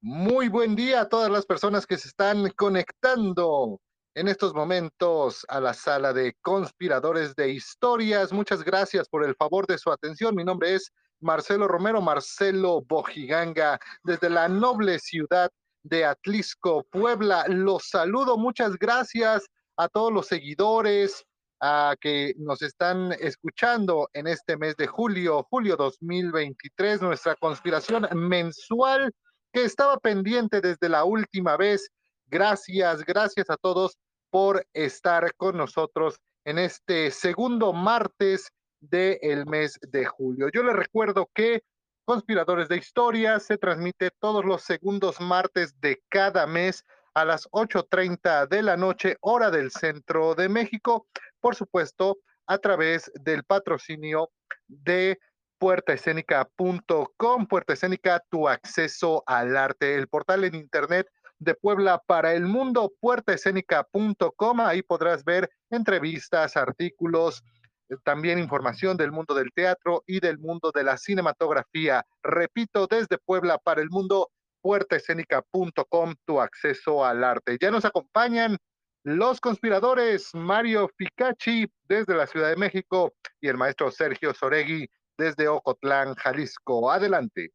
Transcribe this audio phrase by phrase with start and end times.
[0.00, 3.80] Muy buen día a todas las personas que se están conectando
[4.14, 8.32] en estos momentos a la sala de conspiradores de historias.
[8.32, 10.34] Muchas gracias por el favor de su atención.
[10.34, 10.90] Mi nombre es
[11.20, 15.50] Marcelo Romero, Marcelo Bojiganga, desde la noble ciudad
[15.84, 17.44] de Atlisco, Puebla.
[17.48, 18.36] Los saludo.
[18.36, 19.46] Muchas gracias
[19.76, 21.24] a todos los seguidores
[21.64, 29.12] a que nos están escuchando en este mes de julio, julio 2023, nuestra conspiración mensual
[29.52, 31.88] que estaba pendiente desde la última vez.
[32.26, 33.96] Gracias, gracias a todos
[34.30, 40.48] por estar con nosotros en este segundo martes del mes de julio.
[40.52, 41.62] Yo les recuerdo que
[42.04, 48.48] Conspiradores de Historia se transmite todos los segundos martes de cada mes a las 8.30
[48.48, 51.06] de la noche, hora del centro de México,
[51.40, 54.30] por supuesto, a través del patrocinio
[54.66, 55.18] de
[55.58, 61.06] puertaescénica.com, Puerta Escénica, tu acceso al arte, el portal en internet
[61.38, 67.42] de Puebla para el mundo, puertaescénica.com, ahí podrás ver entrevistas, artículos,
[67.88, 72.04] eh, también información del mundo del teatro y del mundo de la cinematografía.
[72.22, 74.30] Repito, desde Puebla para el mundo,
[74.62, 77.58] puertaescénica.com, tu acceso al arte.
[77.60, 78.56] Ya nos acompañan
[79.04, 84.88] los conspiradores Mario Ficacci desde la Ciudad de México y el maestro Sergio Soregui
[85.18, 86.90] desde Ocotlán, Jalisco.
[86.90, 87.50] Adelante.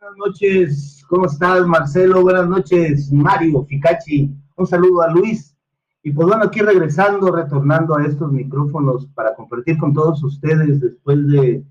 [0.00, 2.22] Buenas noches, ¿cómo estás Marcelo?
[2.22, 4.30] Buenas noches Mario Ficachi.
[4.56, 5.54] Un saludo a Luis.
[6.02, 11.26] Y pues bueno, aquí regresando, retornando a estos micrófonos para compartir con todos ustedes después
[11.28, 11.64] de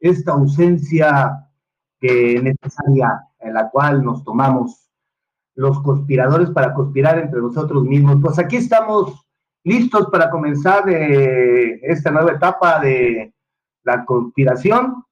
[0.00, 1.46] esta ausencia
[2.00, 4.88] que necesaria en la cual nos tomamos
[5.54, 8.18] los conspiradores para conspirar entre nosotros mismos.
[8.22, 9.26] Pues aquí estamos
[9.62, 13.34] listos para comenzar eh, esta nueva etapa de
[13.82, 15.04] la conspiración.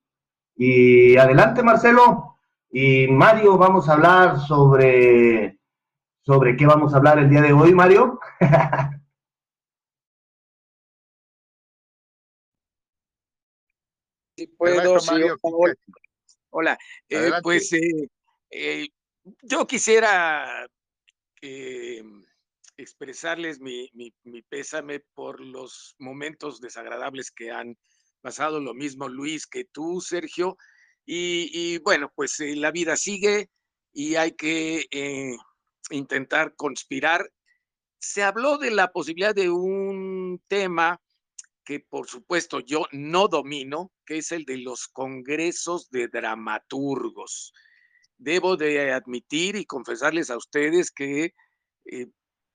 [0.57, 2.37] Y adelante, Marcelo.
[2.71, 5.59] Y Mario, vamos a hablar sobre,
[6.23, 8.19] sobre qué vamos a hablar el día de hoy, Mario.
[14.39, 15.11] Sí, puedo, sí,
[16.51, 16.79] Hola,
[17.09, 18.87] eh, pues eh,
[19.43, 20.65] yo quisiera
[22.77, 23.91] expresarles mi,
[24.49, 27.77] pésame por los momentos desagradables que han
[28.21, 30.57] pasado, lo mismo Luis que tú, Sergio.
[31.05, 33.51] Y, bueno, pues eh, la vida sigue
[33.93, 35.37] y hay que eh,
[35.91, 37.29] intentar conspirar.
[37.99, 41.01] Se habló de la posibilidad de un tema
[41.69, 47.53] que por supuesto yo no domino, que es el de los congresos de dramaturgos.
[48.17, 51.35] Debo de admitir y confesarles a ustedes que
[51.85, 52.07] eh,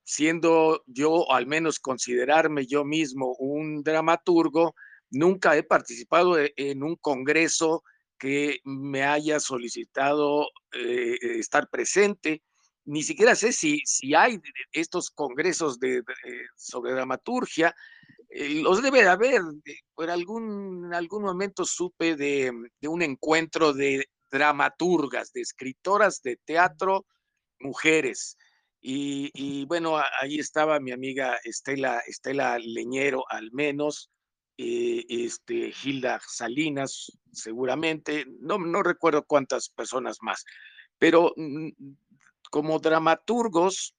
[0.04, 4.74] siendo yo, al menos considerarme yo mismo un dramaturgo,
[5.12, 7.84] nunca he participado e, en un congreso
[8.18, 12.42] que me haya solicitado eh, estar presente.
[12.86, 14.42] Ni siquiera sé si, si hay
[14.72, 16.02] estos congresos de,
[16.56, 17.76] sobre dramaturgia.
[18.36, 19.42] Eh, los debe de haber.
[19.94, 22.52] Por algún, algún momento supe de,
[22.82, 27.06] de un encuentro de dramaturgas, de escritoras de teatro,
[27.60, 28.38] mujeres.
[28.86, 34.10] Y, bueno, ahí estaba mi amiga Estela, Estela Leñero, al menos,
[34.58, 40.44] eh, este, Gilda Salinas, seguramente, no, no recuerdo cuántas personas más,
[41.00, 41.70] pero mm,
[42.52, 43.96] como dramaturgos,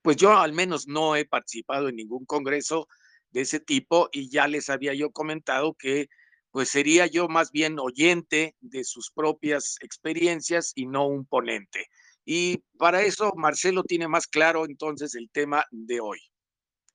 [0.00, 2.88] pues yo al menos no he participado en ningún congreso
[3.30, 6.08] de ese tipo y ya les había yo comentado que
[6.50, 11.86] pues sería yo más bien oyente de sus propias experiencias y no un ponente.
[12.24, 16.18] Y para eso Marcelo tiene más claro entonces el tema de hoy.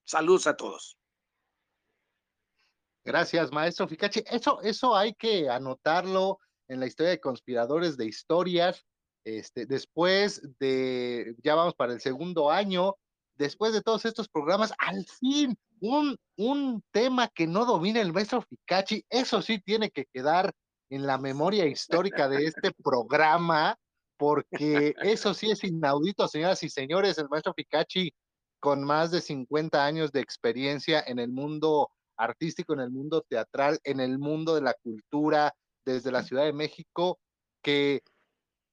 [0.04, 0.98] Saludos a todos.
[3.06, 4.24] Gracias, maestro Ficachi.
[4.26, 8.86] Eso, eso hay que anotarlo en la historia de conspiradores de historias.
[9.26, 12.96] Este, después de, ya vamos para el segundo año,
[13.36, 18.42] después de todos estos programas, al fin, un, un tema que no domina el maestro
[18.42, 20.54] Ficachi, eso sí tiene que quedar
[20.90, 23.78] en la memoria histórica de este programa,
[24.18, 28.14] porque eso sí es inaudito, señoras y señores, el maestro Picachi
[28.62, 33.78] con más de 50 años de experiencia en el mundo artístico, en el mundo teatral,
[33.84, 35.54] en el mundo de la cultura,
[35.84, 37.20] desde la Ciudad de México,
[37.62, 38.04] que,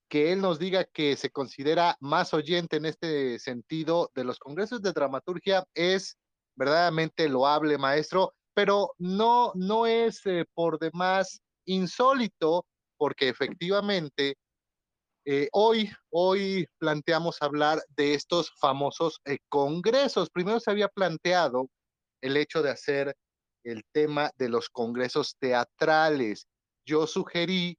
[0.08, 4.80] que él nos diga que se considera más oyente en este sentido de los congresos
[4.80, 6.19] de dramaturgia es
[6.60, 12.66] verdaderamente loable, maestro, pero no, no es eh, por demás insólito,
[12.98, 14.36] porque efectivamente
[15.24, 20.28] eh, hoy, hoy planteamos hablar de estos famosos eh, congresos.
[20.28, 21.70] Primero se había planteado
[22.20, 23.16] el hecho de hacer
[23.64, 26.46] el tema de los congresos teatrales.
[26.84, 27.78] Yo sugerí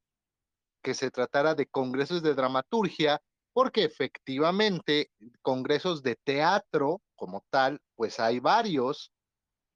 [0.84, 3.22] que se tratara de congresos de dramaturgia
[3.53, 5.09] porque efectivamente
[5.42, 9.12] congresos de teatro como tal, pues hay varios,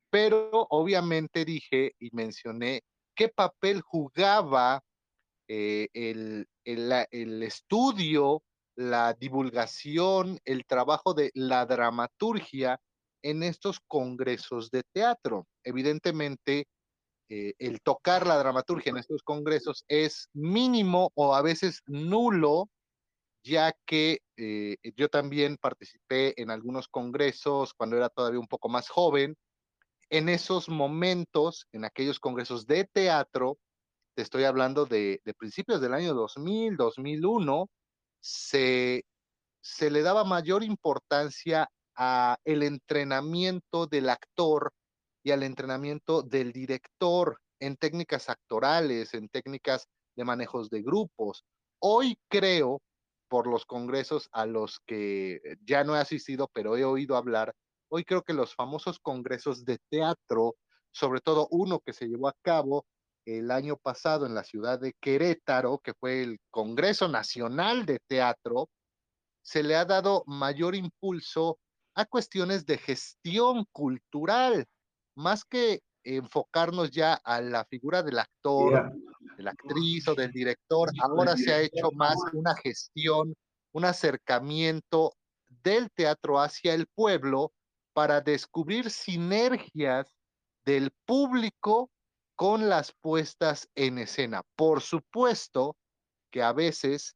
[0.10, 2.82] pero obviamente dije y mencioné
[3.16, 4.82] qué papel jugaba
[5.48, 8.42] eh, el, el estudio,
[8.76, 12.80] la divulgación, el trabajo de la dramaturgia
[13.24, 15.48] en estos congresos de teatro.
[15.64, 16.68] Evidentemente,
[17.28, 22.70] eh, el tocar la dramaturgia en estos congresos es mínimo o a veces nulo,
[23.46, 28.90] ya que eh, yo también participé en algunos congresos cuando era todavía un poco más
[28.90, 29.38] joven.
[30.10, 33.60] En esos momentos, en aquellos congresos de teatro,
[34.16, 37.70] te estoy hablando de, principios del año 2000, 2001,
[38.20, 39.06] se,
[39.62, 44.74] se le daba mayor importancia a el entrenamiento del actor
[45.24, 51.44] y al entrenamiento del director en técnicas actorales, en técnicas de manejos de grupos.
[51.80, 52.82] Hoy creo,
[53.36, 57.54] por los congresos a los que ya no he asistido, pero he oído hablar,
[57.90, 60.56] hoy creo que los famosos congresos de teatro,
[60.94, 62.86] sobre todo uno que se llevó a cabo
[63.26, 68.70] el año pasado en la ciudad de Querétaro, que fue el Congreso Nacional de Teatro,
[69.42, 71.60] se le ha dado mayor impulso
[71.94, 74.66] a cuestiones de gestión cultural,
[75.14, 78.94] más que enfocarnos ya a la figura del actor,
[79.38, 83.36] de la actriz o del director, ahora se ha hecho más una gestión,
[83.74, 85.14] un acercamiento
[85.48, 87.54] del teatro hacia el pueblo
[87.94, 90.14] para descubrir sinergias
[90.66, 91.90] del público
[92.36, 94.44] con las puestas en escena.
[94.56, 95.78] Por supuesto
[96.32, 97.16] que a veces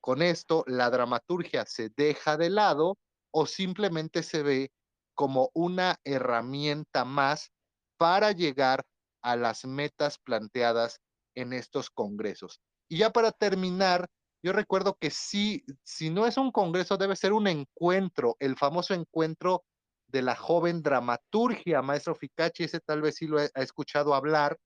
[0.00, 2.96] con esto la dramaturgia se deja de lado
[3.30, 4.70] o simplemente se ve
[5.14, 7.50] como una herramienta más
[7.96, 8.84] para llegar
[9.22, 11.00] a las metas planteadas
[11.34, 12.60] en estos congresos.
[12.88, 14.08] Y ya para terminar,
[14.42, 18.94] yo recuerdo que sí, si no es un congreso, debe ser un encuentro, el famoso
[18.94, 19.64] encuentro
[20.08, 24.58] de la joven dramaturgia, maestro Ficachi, ese tal vez sí lo ha escuchado hablar,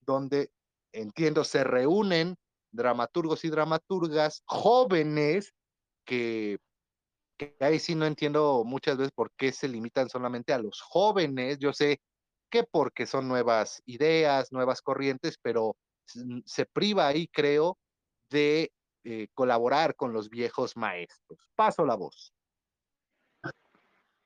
[0.00, 0.50] donde
[0.92, 2.36] entiendo se reúnen
[2.72, 5.52] dramaturgos y dramaturgas jóvenes
[6.04, 6.58] que
[7.40, 11.58] que ahí sí no entiendo muchas veces por qué se limitan solamente a los jóvenes.
[11.58, 12.02] Yo sé
[12.50, 15.74] que porque son nuevas ideas, nuevas corrientes, pero
[16.44, 17.78] se priva ahí, creo,
[18.30, 18.72] de
[19.02, 21.38] eh, colaborar con los viejos maestros.
[21.56, 22.34] Paso la voz.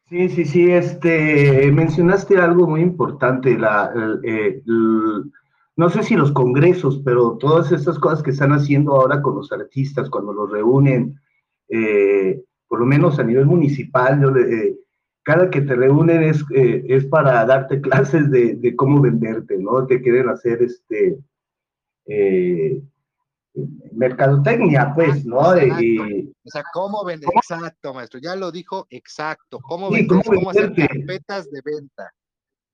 [0.09, 3.93] Sí, sí, sí, este, mencionaste algo muy importante, la,
[4.25, 4.63] eh,
[5.77, 9.53] no sé si los congresos, pero todas estas cosas que están haciendo ahora con los
[9.53, 11.21] artistas, cuando los reúnen,
[11.69, 14.21] eh, por lo menos a nivel municipal,
[15.23, 19.87] cada que te reúnen es, es para darte clases de, cómo venderte, ¿no?
[19.87, 21.17] Te quieren hacer este
[22.07, 22.83] eh,
[23.93, 25.39] mercadotecnia, pues, ¿no?
[25.39, 31.51] o sea, cómo vender, exacto, maestro, ya lo dijo, exacto, cómo vender, cómo, hacer carpetas
[31.51, 32.13] de venta.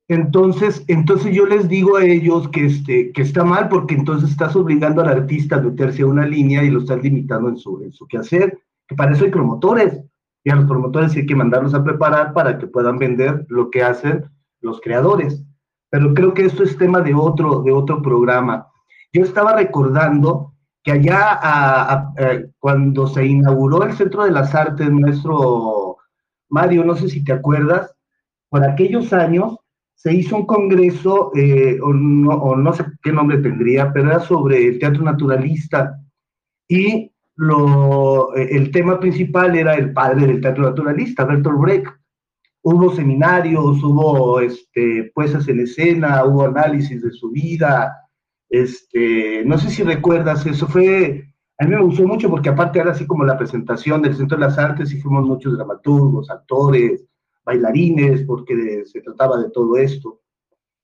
[0.08, 4.56] Entonces, entonces yo les digo a ellos que, este, que está mal porque entonces estás
[4.56, 7.92] obligando al artista a meterse a una línea y lo estás limitando en su, en
[7.92, 8.58] su quehacer
[8.90, 10.02] que para eso hay promotores,
[10.42, 13.84] y a los promotores hay que mandarlos a preparar para que puedan vender lo que
[13.84, 14.24] hacen
[14.60, 15.44] los creadores.
[15.90, 18.66] Pero creo que esto es tema de otro, de otro programa.
[19.12, 22.12] Yo estaba recordando que allá
[22.58, 25.98] cuando se inauguró el Centro de las Artes, nuestro
[26.48, 27.94] Mario, no sé si te acuerdas,
[28.48, 29.56] por aquellos años
[29.94, 34.78] se hizo un congreso, eh, o, no, sé qué nombre tendría, pero era sobre el
[34.78, 36.00] teatro naturalista.
[36.66, 41.86] Y lo, eh, el tema principal era el padre del teatro naturalista, Bertolt Brecht.
[42.62, 47.94] Hubo seminarios, hubo este, puestas en escena, hubo análisis de su vida.
[48.50, 52.90] Este, no sé si recuerdas, eso fue, a mí me gustó mucho porque aparte era
[52.90, 57.06] así como la presentación del Centro de las Artes y fuimos muchos dramaturgos, actores,
[57.44, 60.20] bailarines, porque se trataba de todo esto.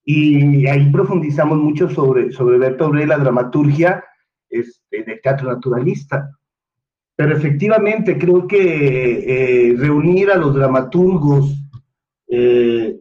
[0.03, 4.03] Y ahí profundizamos mucho sobre, sobre Brecht, la dramaturgia
[4.49, 6.31] este, del teatro naturalista.
[7.17, 11.53] Pero efectivamente creo que eh, reunir a los dramaturgos
[12.29, 12.99] eh,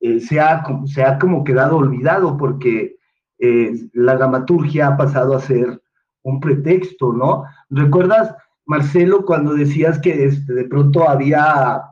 [0.00, 2.97] eh, se, ha, se, ha, como quedado olvidado porque
[3.38, 5.80] la dramaturgia ha pasado a ser
[6.22, 7.44] un pretexto, ¿no?
[7.70, 8.34] ¿Recuerdas,
[8.66, 11.82] Marcelo, cuando decías que este, de pronto había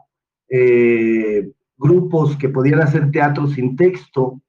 [1.76, 4.40] grupos que podían hacer teatro sin texto?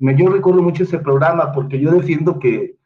[0.00, 2.78] Yo recuerdo mucho ese programa porque yo defiendo que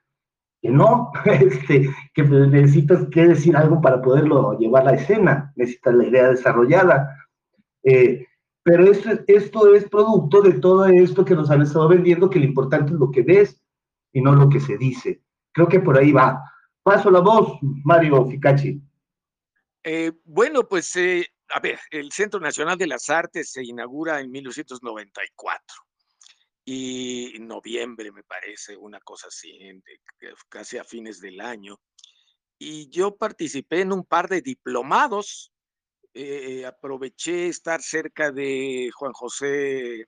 [0.62, 5.94] que no, este, que necesitas que decir algo para poderlo llevar a la escena, necesitas
[5.94, 7.16] la idea desarrollada.
[7.82, 8.26] Eh,
[8.62, 12.44] pero esto, esto es producto de todo esto que nos han estado vendiendo, que lo
[12.44, 13.60] importante es lo que ves
[14.12, 15.22] y no lo que se dice.
[15.52, 16.42] Creo que por ahí va.
[16.82, 18.80] Paso la voz, Mario Ficacci.
[19.84, 24.30] Eh, bueno, pues, eh, a ver, el Centro Nacional de las Artes se inaugura en
[24.30, 25.62] 1994
[26.64, 29.58] y en noviembre, me parece, una cosa así,
[30.48, 31.80] casi a fines del año.
[32.58, 35.51] Y yo participé en un par de diplomados
[36.14, 40.00] eh, aproveché estar cerca de Juan José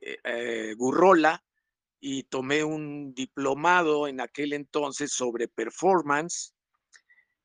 [0.00, 1.42] eh, eh, Gurrola
[2.00, 6.54] y tomé un diplomado en aquel entonces sobre performance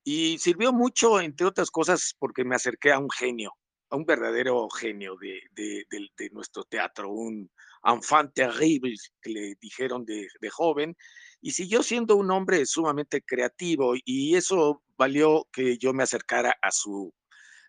[0.04, 3.54] y sirvió mucho, entre otras cosas, porque me acerqué a un genio,
[3.90, 7.50] a un verdadero genio de, de, nuestro teatro, un
[7.86, 10.96] enfant terrible que le dijeron de, joven,
[11.42, 16.72] y siguió siendo un hombre sumamente creativo y eso valió que yo me acercara a
[16.72, 17.14] su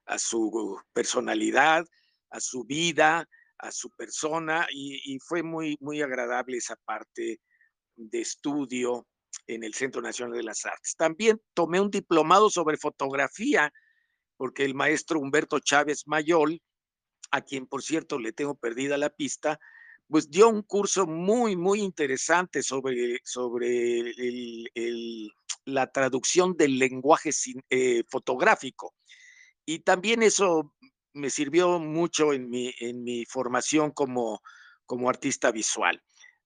[0.06, 1.84] a su personalidad,
[2.30, 7.40] a su vida, a su persona y, fue muy, muy agradable esa parte
[7.96, 9.06] de estudio
[9.46, 10.94] en el Centro Nacional de las Artes.
[10.96, 13.72] También tomé un diplomado sobre fotografía
[14.36, 16.60] porque el maestro Humberto Chávez Mayol,
[17.30, 19.58] a quien por cierto le tengo perdida la pista,
[20.08, 24.12] pues dio un curso muy, muy interesante sobre, sobre
[25.64, 27.30] la traducción del lenguaje
[27.70, 28.94] eh, fotográfico.
[29.66, 30.74] Y también eso
[31.12, 34.40] me sirvió mucho en mi, en mi formación como,
[34.86, 36.02] como artista visual.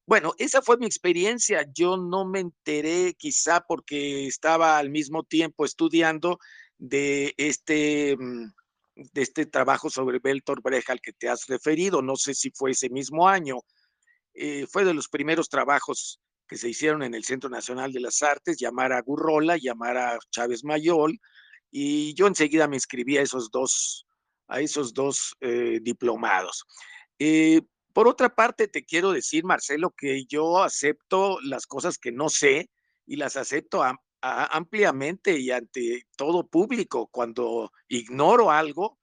[0.06, 1.66] Bueno, esa fue mi experiencia.
[1.74, 6.38] Yo no me enteré quizá porque estaba al mismo tiempo estudiando
[6.78, 8.52] de este, mm,
[8.94, 12.00] de este trabajo sobre Bertolt Brecht al que te has referido.
[12.00, 13.58] No sé si fue ese mismo año.
[14.34, 18.22] Eh, fue de los primeros trabajos que se hicieron en el Centro Nacional de las
[18.22, 21.20] Artes, llamar a Gurrola, llamar a Chávez Mayol,
[21.70, 24.06] y yo enseguida me inscribí a esos dos,
[24.48, 26.64] a esos dos eh, diplomados.
[27.18, 27.60] Eh,
[27.92, 32.70] por otra parte, te quiero decir, Marcelo, que yo acepto las cosas que no sé
[33.06, 33.82] y las acepto
[34.20, 37.08] ampliamente y ante todo público.
[37.10, 38.98] Cuando ignoro algo,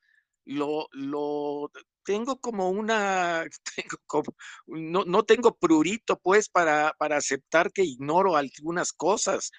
[0.46, 1.72] lo, lo
[2.06, 3.46] tengo como una,
[4.68, 9.52] no, no, tengo prurito pues para, para aceptar que ignoro algunas cosas.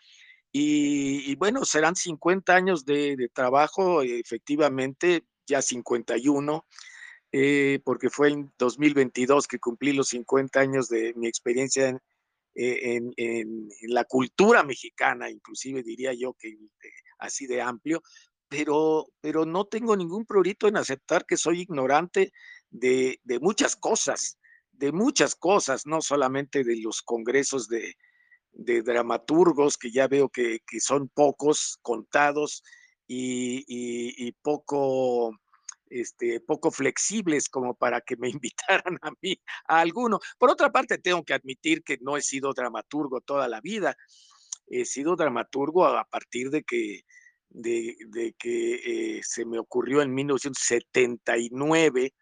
[0.58, 6.64] Y, bueno, serán 50 años de, trabajo, efectivamente, ya 51,
[7.30, 12.00] eh, porque fue en 2022 que cumplí los 50 años de mi experiencia
[12.54, 16.56] en, en, la cultura mexicana, inclusive diría yo que
[17.18, 18.02] así de amplio,
[18.48, 22.32] pero, pero no tengo ningún prurito en aceptar que soy ignorante
[22.70, 24.38] de, de muchas cosas,
[24.72, 27.94] de muchas cosas, no solamente de los congresos de,
[28.56, 32.62] de dramaturgos que ya veo que, son pocos, contados
[33.06, 35.32] y, poco,
[35.88, 40.18] este, poco flexibles como para que me invitaran a mí, a alguno.
[40.38, 43.94] Por otra parte, tengo que admitir que no he sido dramaturgo toda la vida.
[44.68, 47.02] He sido dramaturgo a partir de que,
[47.50, 52.14] de, que eh, se me ocurrió en 1979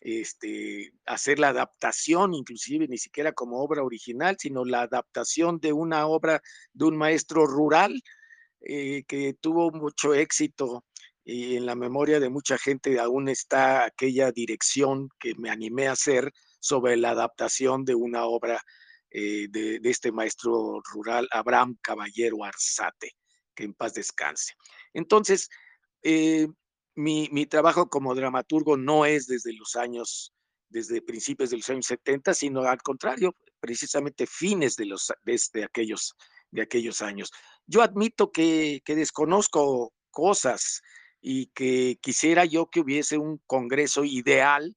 [0.00, 6.06] este, hacer la adaptación, inclusive ni siquiera como obra original, sino la adaptación de una
[6.06, 6.40] obra
[6.72, 8.02] de un maestro rural
[8.60, 10.84] eh, que tuvo mucho éxito
[11.24, 15.92] y en la memoria de mucha gente aún está aquella dirección que me animé a
[15.92, 18.62] hacer sobre la adaptación de una obra
[19.10, 23.12] eh, de, este maestro rural, Abraham Caballero Arzate,
[23.54, 24.54] que en paz descanse.
[24.94, 25.48] Entonces,
[26.02, 26.48] eh,
[26.98, 30.34] mi, trabajo como dramaturgo no es desde los años,
[30.68, 36.16] desde principios de los años 70, sino al contrario, precisamente fines de, los, desde aquellos,
[36.50, 37.30] de aquellos años.
[37.66, 40.82] Yo admito que, que desconozco cosas
[41.20, 44.76] y que quisiera yo que hubiese un congreso ideal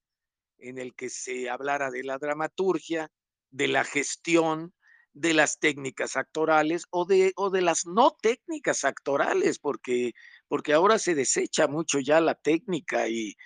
[0.60, 3.10] en el que se hablara de la dramaturgia,
[3.50, 4.76] de la gestión,
[5.14, 10.14] de las técnicas actorales o de, o de las no técnicas actorales, porque
[10.52, 13.38] porque ahora se desecha mucho ya la técnica y,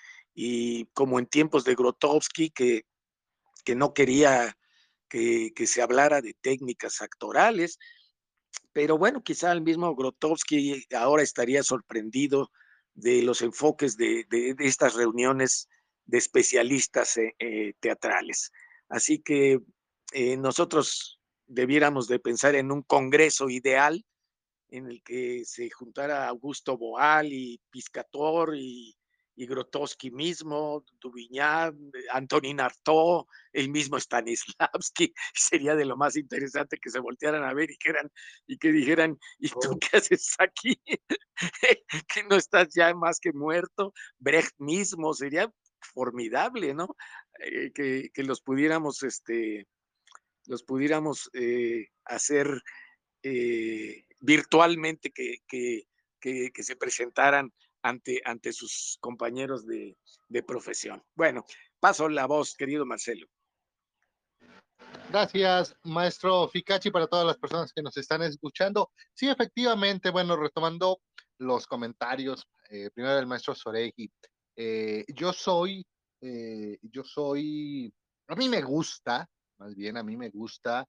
[0.94, 2.88] como en tiempos de Grotowski, que,
[3.64, 4.58] que no quería
[5.08, 7.78] que, se hablara de técnicas actorales,
[8.74, 12.52] pero bueno, quizá el mismo Grotowski ahora estaría sorprendido
[12.96, 14.26] de los enfoques de,
[14.58, 15.70] estas reuniones
[16.06, 18.52] de especialistas eh, eh, teatrales.
[18.90, 19.60] Así que
[20.12, 21.15] eh, nosotros
[21.48, 24.06] debiéramos de pensar en un congreso ideal
[24.70, 28.96] en el que se juntara Augusto Boal y Piscator y,
[29.36, 36.90] y Grotowski mismo, Dubiñán, Antonín Artaud, el mismo Stanislavski, sería de lo más interesante que
[36.90, 38.12] se voltearan a ver y que, eran,
[38.48, 39.80] y que dijeran, ¿y tú oh.
[39.80, 40.80] qué haces aquí?
[42.08, 46.96] que no estás ya más que muerto, Brecht mismo, sería formidable, ¿no?
[47.40, 49.68] Eh, que, que, los pudiéramos, este,
[50.48, 52.62] los pudiéramos eh, hacer
[53.24, 55.88] eh, virtualmente, que, que,
[56.20, 57.52] que, se presentaran
[57.84, 59.98] ante, ante sus compañeros de,
[60.28, 61.04] de profesión.
[61.16, 61.46] Bueno,
[61.80, 63.28] paso la voz, querido Marcelo.
[65.10, 68.92] Gracias, maestro Ficachi, para todas las personas que nos están escuchando.
[69.14, 71.00] Sí, efectivamente, bueno, retomando
[71.38, 74.12] los comentarios, eh, primero del maestro Soregi,
[74.56, 75.86] eh, yo soy,
[76.22, 77.94] eh, yo soy,
[78.28, 80.86] a mí me gusta, más bien a mí me gusta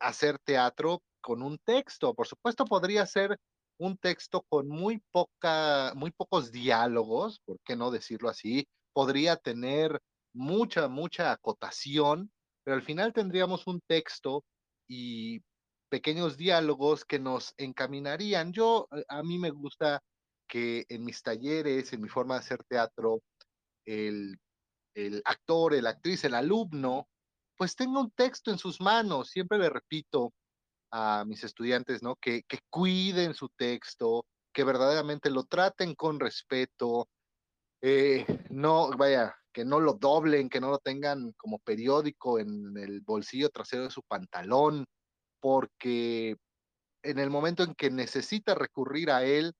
[0.00, 2.14] hacer teatro con un texto.
[2.14, 3.38] Por supuesto, podría ser
[3.78, 8.66] un texto con muy poca, muy pocos diálogos, ¿por qué no decirlo así?
[8.92, 10.00] Podría tener
[10.32, 12.30] mucha, mucha acotación,
[12.62, 14.44] pero al final tendríamos un texto
[14.88, 15.40] y
[15.88, 18.52] pequeños diálogos que nos encaminarían.
[18.52, 20.00] Yo, eh, a mí me gusta
[20.48, 23.22] que en mis talleres, en mi forma de hacer teatro,
[23.86, 24.38] el,
[24.94, 27.08] el actor, el actriz, el alumno,
[27.56, 29.30] pues tenga un texto en sus manos.
[29.30, 30.32] Siempre le repito
[30.90, 32.16] a mis estudiantes, ¿no?
[32.16, 37.08] Que, que cuiden su texto, que verdaderamente lo traten con respeto,
[37.82, 43.00] eh, no, vaya, que no lo doblen, que no lo tengan como periódico en el
[43.00, 44.86] bolsillo trasero de su pantalón,
[45.40, 46.36] porque
[47.02, 49.52] en el momento en que necesita recurrir a él,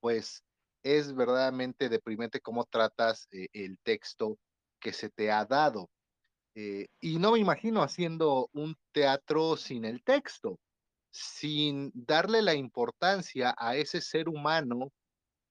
[0.00, 0.42] pues
[0.82, 4.38] es verdaderamente deprimente cómo tratas eh, el texto
[4.80, 5.90] que se te ha dado.
[6.54, 10.58] Eh, y no me imagino haciendo un teatro sin el texto,
[11.10, 14.90] sin darle la importancia a ese ser humano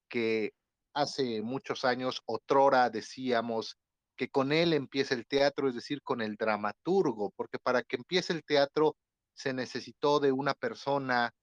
[0.09, 0.53] que
[0.93, 3.77] hace muchos años, otrora decíamos
[4.15, 8.33] que con él empieza el teatro, es decir, con el dramaturgo, porque para que empiece
[8.33, 8.95] el teatro
[9.33, 11.33] se necesitó de una persona,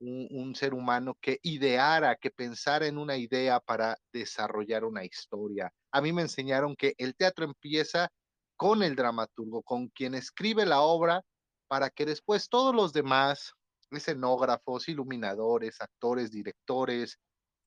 [0.00, 5.72] un, un, ser humano que ideara, que pensara en una idea para desarrollar una historia.
[5.92, 8.10] A mí me enseñaron que el teatro empieza
[8.64, 11.20] con el dramaturgo, con quien escribe la obra,
[11.68, 13.52] para que después todos los demás,
[13.90, 17.18] escenógrafos, iluminadores, actores, directores,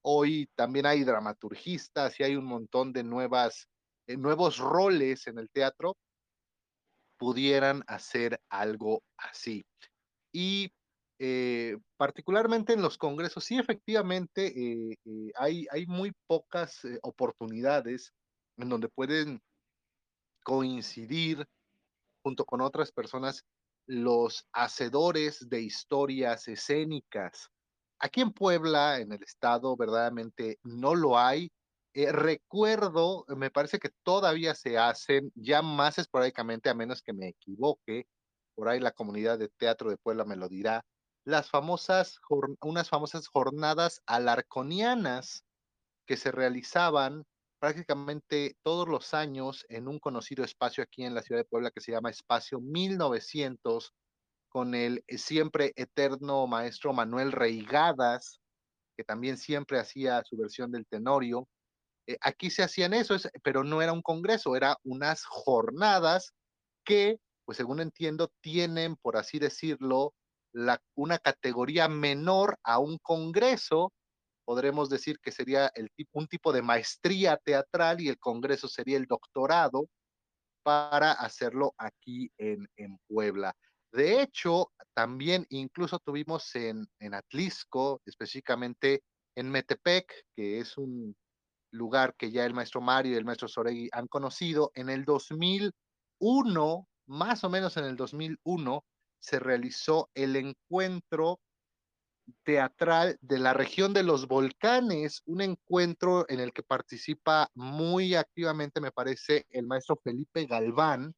[0.02, 3.68] Hoy también hay dramaturgistas y hay un montón de nuevas,
[4.08, 5.96] eh, nuevos roles en el teatro,
[7.20, 9.64] pudieran hacer algo así.
[10.34, 10.72] Y
[11.20, 14.98] eh, particularmente en los congresos, sí, efectivamente, eh,
[15.36, 18.14] hay, hay muy pocas oportunidades
[18.58, 19.42] en donde pueden
[20.48, 21.46] coincidir
[22.24, 23.44] junto con otras personas
[23.86, 27.50] los hacedores de historias escénicas,
[28.00, 31.52] Aquí en Puebla, en el estado, verdaderamente no lo hay.
[31.94, 37.30] Eh, recuerdo, me parece que todavía se hacen, ya más esporádicamente, a menos que me
[37.30, 38.06] equivoque,
[38.54, 40.86] por ahí la comunidad de teatro de Puebla me lo dirá,
[41.26, 42.20] las famosas,
[42.62, 45.44] unas famosas jornadas alarconianas
[46.06, 47.26] que se realizaban
[47.60, 51.82] prácticamente todos los años en un conocido espacio aquí en la ciudad de Puebla que
[51.82, 53.94] se llama Espacio 1900
[54.50, 58.40] con el eh, siempre eterno maestro Manuel Reigadas,
[58.96, 61.48] que también siempre hacía su versión del tenorio.
[62.08, 66.34] Eh, aquí se hacían eso, pero no era un congreso, era unas jornadas
[66.86, 70.14] que, pues según entiendo, tienen, por así decirlo,
[70.54, 73.92] la, una categoría menor a un congreso,
[74.48, 79.06] podremos decir que sería el, un tipo de maestría teatral y el congreso sería el
[79.06, 79.90] doctorado
[80.64, 83.54] para hacerlo aquí en, en Puebla.
[83.92, 89.04] De hecho, también incluso tuvimos en, en Atlisco, específicamente
[89.36, 91.14] en Metepec, que es un
[91.74, 96.88] lugar que ya el maestro Mario y el maestro Soregui han conocido, en el 2001,
[97.08, 98.86] más o menos en el 2001,
[99.20, 101.42] se realizó el encuentro
[102.44, 108.82] teatral de la región de los volcanes, un encuentro en el que participa muy activamente,
[108.82, 111.14] me parece, el maestro Felipe Galván,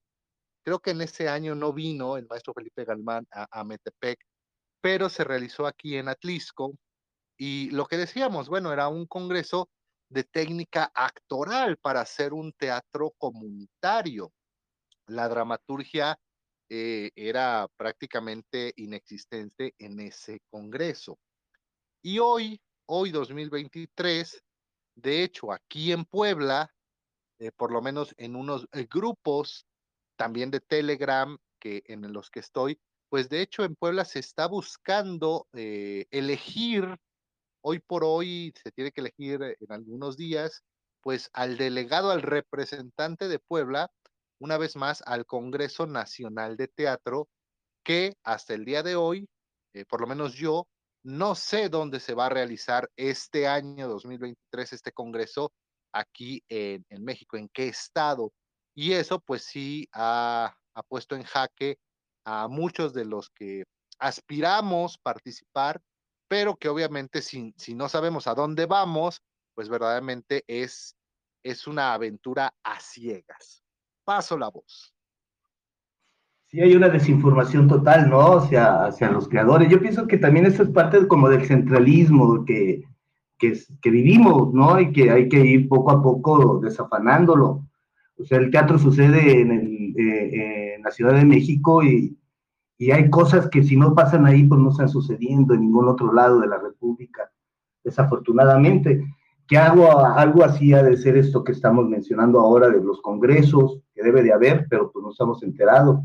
[0.64, 4.20] Creo que en ese año no vino el maestro Felipe Galmán a, Metepec,
[4.82, 6.76] pero se realizó aquí en Atlisco.
[7.38, 9.70] Y lo que decíamos, bueno, era un congreso
[10.10, 14.32] de técnica actoral para hacer un teatro comunitario.
[15.08, 16.20] La dramaturgia
[16.72, 21.18] eh, era prácticamente inexistente en ese congreso.
[22.04, 24.44] Y hoy, hoy 2023,
[24.96, 26.72] de hecho, aquí en Puebla,
[27.40, 29.66] eh, por lo menos en unos eh, grupos
[30.16, 32.80] también de Telegram, que en los que estoy,
[33.10, 36.86] pues de hecho en Puebla se está buscando elegir,
[37.62, 40.64] hoy por hoy se tiene que elegir en algunos días,
[41.02, 43.92] pues al delegado, al representante de Puebla,
[44.40, 47.28] una vez más al Congreso Nacional de Teatro,
[47.84, 49.28] que hasta el día de hoy,
[49.74, 50.68] eh, por lo menos yo,
[51.04, 55.52] no sé dónde se va a realizar este año 2023 este Congreso,
[55.94, 58.32] aquí en, México, en qué estado.
[58.76, 61.78] Y eso pues sí ha, ha puesto en jaque
[62.26, 63.64] a muchos de los que
[63.98, 65.82] aspiramos participar,
[66.28, 69.22] pero que obviamente si, si no sabemos a dónde vamos,
[69.56, 70.96] pues verdaderamente es,
[71.44, 73.64] es una aventura a ciegas.
[74.10, 74.92] Paso la voz.
[76.48, 78.40] Sí, hay una desinformación total, ¿no?
[78.40, 79.70] Hacia, hacia los creadores.
[79.70, 82.86] Yo pienso que también eso es parte como del centralismo que,
[83.38, 84.80] que, que, vivimos, ¿no?
[84.80, 87.68] Y que hay que ir poco a poco desafanándolo.
[88.18, 92.18] O sea, el teatro sucede en, el, eh, en la Ciudad de México y,
[92.80, 96.12] y, hay cosas que si no pasan ahí, pues no están sucediendo en ningún otro
[96.12, 97.32] lado de la República,
[97.84, 99.06] desafortunadamente.
[99.48, 103.84] Que algo, algo así ha de ser esto que estamos mencionando ahora de los congresos,
[104.04, 106.00] debe de haber, pero pues no estamos enterados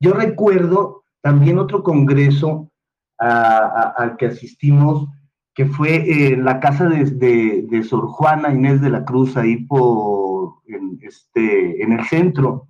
[0.00, 2.70] yo recuerdo también otro congreso
[3.18, 5.08] al que asistimos,
[5.54, 10.98] que fue en la casa de, Sor Juana Inés de la Cruz, ahí por, en,
[11.00, 12.68] este, en el centro,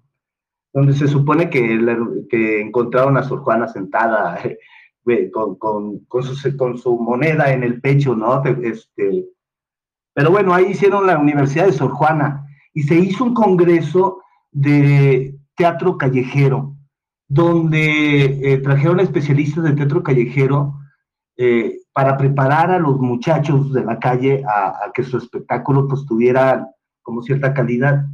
[0.72, 4.38] donde se supone que, encontraron a Sor Juana sentada
[5.32, 8.42] con, con, su, con su moneda en el pecho, ¿no?
[8.44, 9.26] Este,
[10.14, 12.45] pero bueno, ahí hicieron la Universidad de Sor Juana
[12.76, 14.20] y se hizo un congreso
[14.52, 16.76] de teatro callejero
[17.26, 20.74] donde eh, trajeron especialistas de teatro callejero
[21.38, 26.68] eh, para preparar a los muchachos de la calle a, que su espectáculo pues tuviera
[27.00, 28.04] como cierta calidad.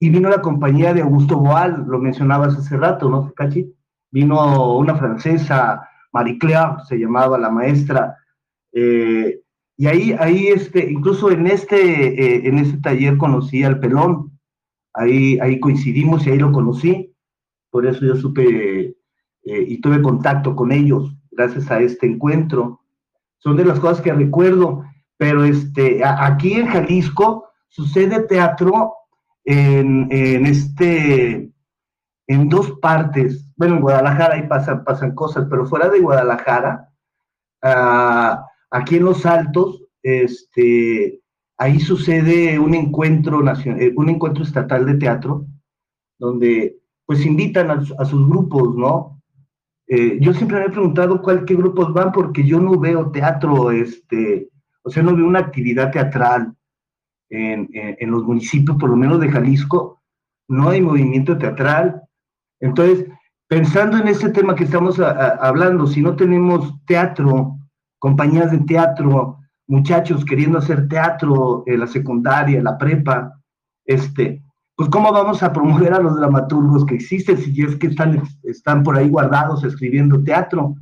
[0.00, 3.74] Y vino la compañía de Augusto Boal, lo mencionabas hace rato, ¿no, Cachi?
[4.10, 8.16] Vino una francesa, Marie Claire, se llamaba la maestra,
[8.72, 9.41] eh,
[9.76, 14.38] y ahí, ahí este, incluso en este, en este taller conocí al pelón,
[14.94, 17.12] ahí, ahí coincidimos y ahí lo conocí
[17.72, 18.94] por eso yo supe
[19.44, 22.82] eh, y tuve contacto con ellos gracias a este encuentro.
[23.38, 24.84] Son de las cosas que recuerdo,
[25.16, 28.92] pero este, aquí en Jalisco sucede teatro
[29.44, 30.06] en,
[30.46, 31.50] este,
[32.26, 33.50] en dos partes.
[33.56, 36.90] Bueno, en Guadalajara ahí pasan, pasan cosas, pero fuera de Guadalajara,
[37.62, 41.20] ah, aquí en Los Altos, este,
[41.58, 45.46] ahí sucede un encuentro, nacional, eh, un encuentro estatal de teatro,
[46.18, 49.20] donde pues invitan a, sus grupos, ¿no?
[49.86, 53.70] Eh, yo siempre me he preguntado cuál, qué grupos van porque yo no veo teatro,
[53.70, 54.48] este,
[54.82, 56.54] o sea, no veo una actividad teatral
[57.28, 60.02] en, los municipios, por lo menos de Jalisco,
[60.48, 62.02] no hay movimiento teatral.
[62.60, 63.06] Entonces,
[63.48, 67.58] pensando en ese tema que estamos hablando, si no tenemos teatro,
[68.02, 69.38] compañías de teatro,
[69.68, 73.40] muchachos queriendo hacer teatro en la secundaria, en la prepa,
[73.84, 74.42] este,
[74.74, 78.82] pues cómo vamos a promover a los dramaturgos que existen si es que están, están
[78.82, 80.74] por ahí guardados escribiendo teatro,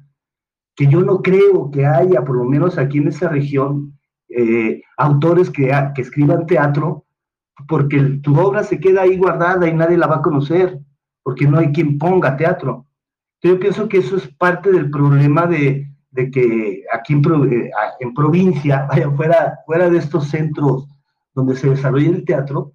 [0.74, 3.98] que yo no creo que haya, por lo menos aquí en esta región,
[4.30, 7.04] eh, autores que, que escriban teatro,
[7.68, 10.80] porque tu obra se queda ahí guardada y nadie la va a conocer,
[11.22, 12.86] porque no hay quien ponga teatro.
[13.42, 17.70] Yo pienso que eso es parte del problema de, de que aquí en, eh,
[18.00, 20.88] en provincia, vaya, fuera, fuera de estos centros
[21.34, 22.72] donde se desarrolla el teatro,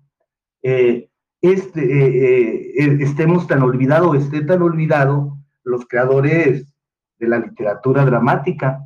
[0.63, 1.09] eh,
[1.41, 6.73] este, eh, estemos tan olvidados, esté tan olvidado los creadores
[7.19, 8.81] de la literatura dramática,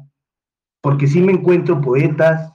[0.81, 2.53] porque sí me encuentro poetas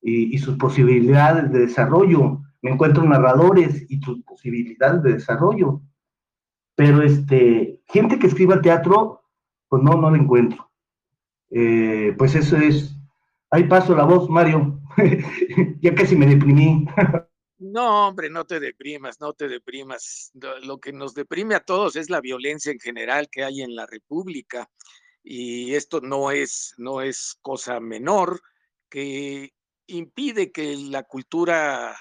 [0.00, 5.82] y, sus posibilidades de desarrollo, me encuentro narradores y sus posibilidades de desarrollo,
[6.76, 9.22] pero este, gente que escriba teatro,
[9.68, 10.65] pues no, no la encuentro.
[11.48, 12.96] Pues eso es,
[13.50, 14.80] ahí paso la voz, Mario,
[15.80, 16.86] ya casi me deprimí.
[17.58, 20.30] No, hombre, no te deprimas, no te deprimas.
[20.62, 23.86] Lo que nos deprime a todos es la violencia en general que hay en la
[23.86, 24.68] República
[25.22, 28.40] y esto no es, no es cosa menor
[28.88, 29.52] que
[29.86, 31.96] impide que la cultura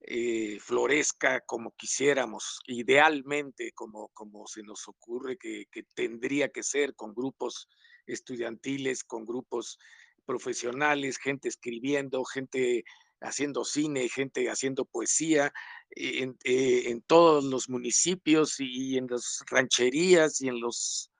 [0.00, 6.94] eh, florezca como quisiéramos, idealmente, como, como se nos ocurre que, que tendría que ser
[6.96, 7.68] con grupos
[8.06, 9.78] estudiantiles, con grupos
[10.24, 12.84] profesionales, gente escribiendo, gente
[13.20, 15.52] haciendo cine, gente haciendo poesía
[15.96, 21.10] eh, en, todos los municipios y en las rancherías y en los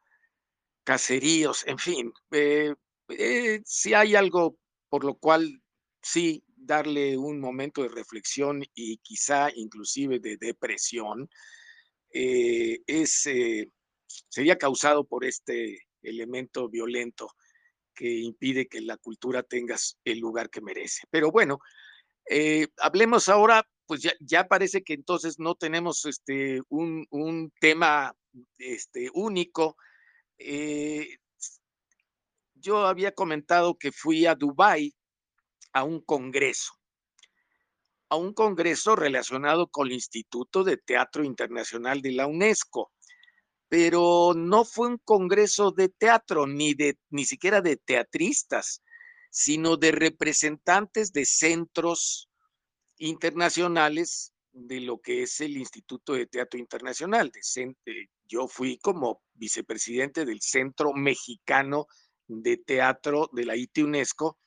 [0.84, 2.12] caseríos, en fin.
[2.30, 2.74] Eh,
[3.08, 4.56] eh, si hay algo
[4.88, 5.62] por lo cual
[6.02, 11.28] sí darle un momento de reflexión y quizá inclusive de depresión,
[12.16, 13.28] es,
[14.28, 17.30] sería causado por este elemento violento
[17.94, 21.06] que impide que la cultura tenga el lugar que merece.
[21.10, 21.60] Pero bueno,
[22.28, 28.14] eh, hablemos ahora, pues ya, parece que entonces no tenemos este, un, tema
[28.58, 29.76] este, único.
[30.38, 31.18] Eh,
[32.54, 34.94] yo había comentado que fui a Dubái
[35.72, 36.72] a un congreso.
[38.10, 42.92] a un congreso relacionado con el Instituto de Teatro Internacional de la UNESCO,
[43.68, 48.82] pero no fue un congreso de teatro ni de ni siquiera de teatristas,
[49.30, 52.28] sino de representantes de centros
[52.98, 57.32] internacionales de lo que es el Instituto de Teatro Internacional.
[58.28, 61.86] yo fui como vicepresidente del Centro Mexicano
[62.28, 64.38] de Teatro de la IT UNESCO,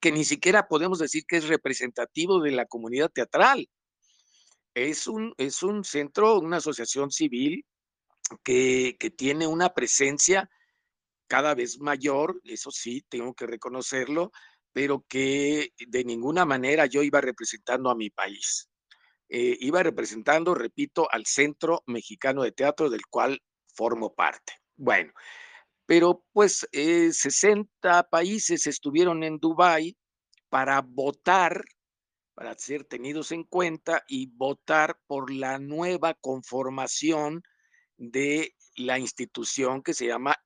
[0.00, 3.68] que ni siquiera podemos decir que es representativo de la comunidad teatral.
[4.74, 7.64] Es un, es un centro, una asociación civil
[8.42, 10.50] que, tiene una presencia
[11.26, 14.30] cada vez mayor, eso sí, tengo que reconocerlo,
[14.72, 18.68] pero que de ninguna manera yo iba representando a mi país.
[19.28, 23.40] Eh, iba representando, repito, al Centro Mexicano de Teatro del cual
[23.74, 24.52] formo parte.
[24.76, 25.12] Bueno,
[25.86, 29.96] pero pues 60 eh, países estuvieron en Dubái
[30.48, 31.64] para votar,
[32.34, 37.42] para ser tenidos en cuenta y votar por la nueva conformación
[38.10, 40.36] de la institución que se llama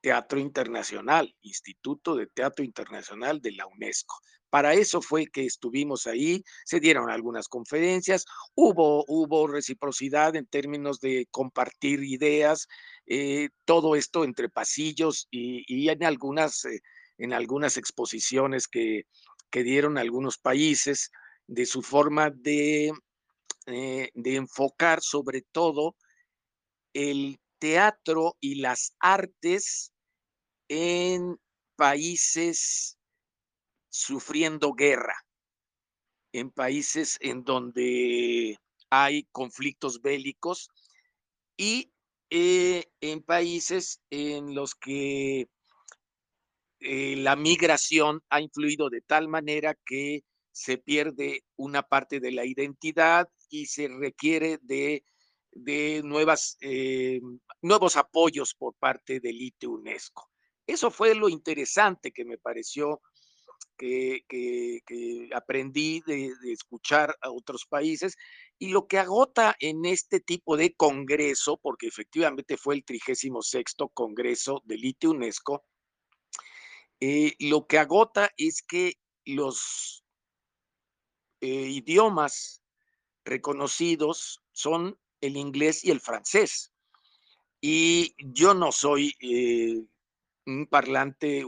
[0.00, 4.16] Teatro Internacional, Instituto de Teatro Internacional de la UNESCO.
[4.50, 11.00] Para eso fue que estuvimos ahí, se dieron algunas conferencias, hubo, hubo reciprocidad en términos
[11.00, 12.68] de compartir ideas,
[13.06, 16.80] eh, todo esto entre pasillos y, en, algunas, eh,
[17.18, 19.06] en algunas exposiciones que,
[19.50, 21.10] que, dieron algunos países
[21.46, 22.92] de su forma de,
[23.66, 25.96] eh, de enfocar sobre todo
[26.94, 29.92] el teatro y las artes
[30.68, 31.38] en
[31.76, 32.96] países
[33.90, 35.16] sufriendo guerra,
[36.32, 38.58] en países en donde
[38.90, 40.70] hay conflictos bélicos
[41.56, 41.92] y
[42.30, 45.48] eh, en países en los que
[46.80, 52.44] eh, la migración ha influido de tal manera que se pierde una parte de la
[52.44, 55.04] identidad y se requiere de,
[55.54, 57.20] nuevas, eh,
[57.62, 60.30] nuevos apoyos por parte del ITE UNESCO.
[60.66, 63.00] Eso fue lo interesante que me pareció
[63.76, 64.80] que,
[65.34, 68.16] aprendí de, escuchar a otros países
[68.58, 74.62] y lo que agota en este tipo de congreso, porque efectivamente fue el 36 Congreso
[74.64, 75.64] del ITE UNESCO,
[77.00, 80.04] eh, lo que agota es que los
[81.40, 82.62] eh, idiomas
[83.24, 86.72] reconocidos son el inglés y el francés.
[87.60, 89.82] Y yo no soy eh,
[90.46, 91.44] un parlante,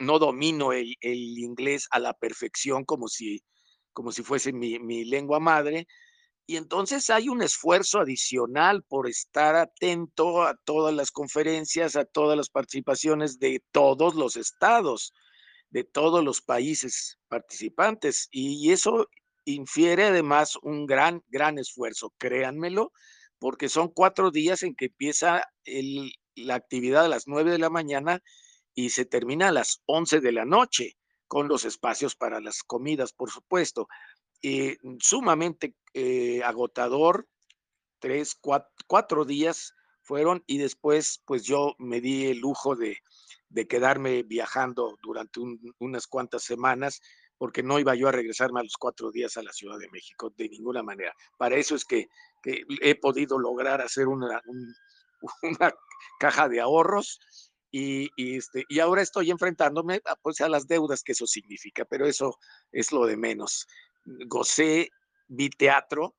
[0.00, 3.42] no domino el, inglés a la perfección como si,
[3.92, 5.86] como si fuese mi, mi lengua madre.
[6.46, 12.36] Y entonces hay un esfuerzo adicional por estar atento a todas las conferencias, a todas
[12.36, 15.12] las participaciones de todos los estados,
[15.70, 18.28] de todos los países participantes.
[18.30, 19.06] Y eso
[19.44, 22.92] infiere además un gran, gran esfuerzo, créanmelo,
[23.38, 25.42] porque son cuatro días en que empieza
[26.34, 28.22] la actividad a las 9 de la mañana
[28.74, 33.12] y se termina a las 11 de la noche, con los espacios para las comidas,
[33.12, 33.88] por supuesto.
[34.42, 37.26] Eh, sumamente eh, agotador,
[38.00, 38.36] tres,
[38.86, 42.98] cuatro, días fueron y después pues yo me di el lujo de,
[43.68, 45.40] quedarme viajando durante
[45.78, 47.00] unas cuantas semanas
[47.42, 50.32] porque no iba yo a regresarme a los cuatro días a la Ciudad de México
[50.36, 51.12] de ninguna manera.
[51.36, 52.06] Para eso es que,
[52.44, 54.40] he podido lograr hacer una,
[56.20, 57.18] caja de ahorros
[57.68, 62.38] y, este, ahora estoy enfrentándome a, pues, a las deudas que eso significa, pero eso
[62.70, 63.66] es lo de menos.
[64.04, 64.90] Gocé,
[65.26, 66.14] vi teatro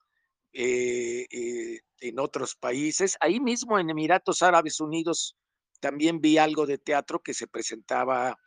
[0.52, 5.38] eh, eh, en otros países, ahí mismo en Emiratos Árabes Unidos
[5.80, 8.38] también vi algo de teatro que se presentaba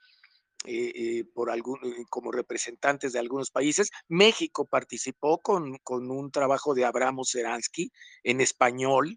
[0.66, 1.78] eh, por algún,
[2.10, 3.90] como representantes de algunos países.
[4.08, 7.90] México participó con, con un trabajo de Abramo Seransky
[8.24, 9.16] en español,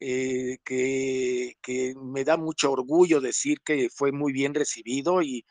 [0.00, 5.44] eh, que, me da mucho orgullo decir que fue muy bien recibido y,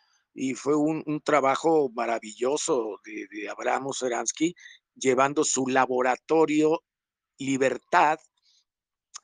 [0.55, 4.55] fue un, trabajo maravilloso de, de Abraham Seransky,
[4.95, 6.83] llevando su laboratorio
[7.37, 8.19] Libertad,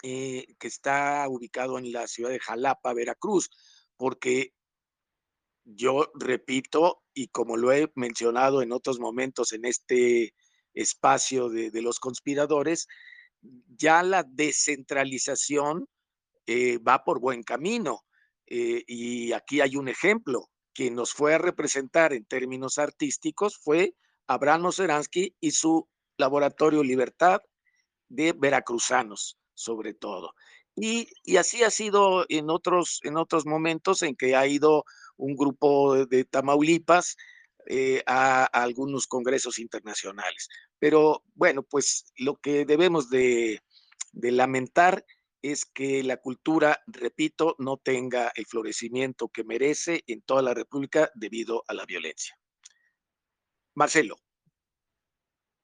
[0.04, 3.50] eh, que está ubicado en la ciudad de Jalapa, Veracruz,
[3.96, 4.54] porque
[5.76, 10.34] yo repito, y como lo he mencionado en otros momentos en este
[10.74, 12.88] espacio de los conspiradores,
[13.68, 15.88] ya la descentralización
[16.46, 18.06] eh, va por buen camino.
[18.48, 20.50] Eh, y aquí hay un ejemplo.
[20.74, 23.94] Quien nos fue a representar en términos artísticos fue
[24.28, 27.42] Abraham Seransky y su laboratorio Libertad
[28.10, 30.34] de veracruzanos, sobre todo.
[30.76, 34.86] Y, así ha sido en otros, en otros momentos en que ha ido
[35.18, 37.18] un grupo de, Tamaulipas
[37.68, 40.48] eh, a, algunos congresos internacionales.
[40.80, 43.62] Pero bueno, pues lo que debemos de,
[44.14, 45.06] lamentar
[45.42, 51.12] es que la cultura, repito, no tenga el florecimiento que merece en toda la República
[51.14, 52.36] debido a la violencia.
[53.76, 54.18] Marcelo.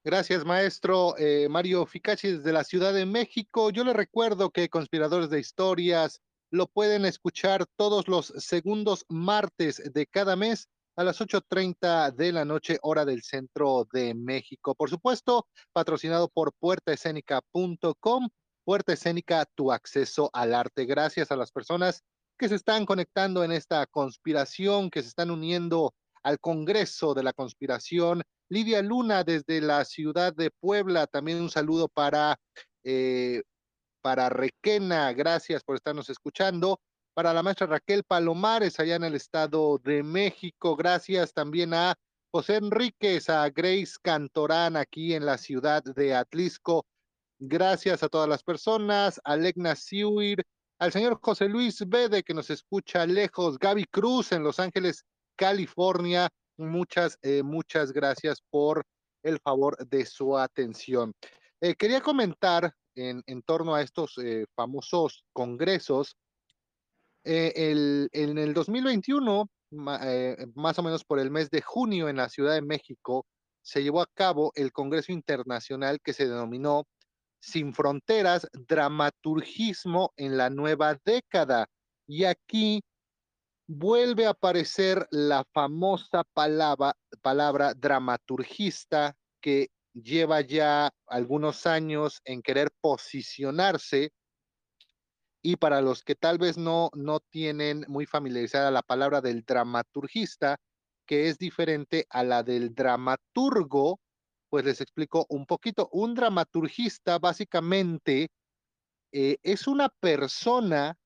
[0.06, 1.16] Gracias, maestro.
[1.18, 3.72] Eh, Mario Ficachi desde la Ciudad de México.
[3.72, 6.22] Yo le recuerdo que Conspiradores de Historias
[6.54, 12.46] lo pueden escuchar todos los segundos martes de cada mes a las 8.30 de la
[12.46, 14.76] noche, hora del centro de México.
[14.76, 18.30] Por supuesto, patrocinado por puertaescénica.com.
[18.64, 20.86] Puerta Escénica, tu acceso al arte.
[20.86, 22.04] Gracias a las personas
[22.38, 27.34] que se están conectando en esta conspiración, que se están uniendo al Congreso de la
[27.34, 32.40] Conspiración Lidia Luna desde la ciudad de Puebla, también un saludo para,
[32.84, 33.42] eh,
[34.04, 36.80] para Requena, gracias por estarnos escuchando.
[37.16, 41.96] Para la maestra Raquel Palomares, allá en el Estado de México, gracias también a
[42.32, 46.86] José Enríquez, a Grace Cantorán, aquí en la ciudad de Atlisco.
[47.40, 50.44] Gracias a todas las personas, a Legna Siuir,
[50.80, 55.06] al señor José Luis Bede, que nos escucha lejos, Gaby Cruz en Los Ángeles,
[55.38, 58.86] California, Muchas, eh, muchas gracias por
[59.24, 61.14] el favor de su atención.
[61.62, 66.18] Eh, quería comentar en, torno a estos eh, famosos congresos.
[67.24, 72.54] El, en el 2021, más o menos por el mes de junio en la Ciudad
[72.54, 73.26] de México,
[73.62, 76.86] se llevó a cabo el Congreso Internacional que se denominó
[77.40, 81.68] Sin Fronteras, Dramaturgismo en la Nueva Década.
[82.06, 82.84] Y aquí
[83.68, 92.72] vuelve a aparecer la famosa palabra, palabra dramaturgista que lleva ya algunos años en querer
[92.82, 94.12] posicionarse
[95.42, 100.58] y para los que tal vez no, no tienen muy familiarizada la palabra del dramaturgista,
[101.06, 104.00] que es diferente a la del dramaturgo,
[104.50, 105.90] pues les explico un poquito.
[105.92, 108.30] Un dramaturgista básicamente
[109.12, 110.98] eh, es una persona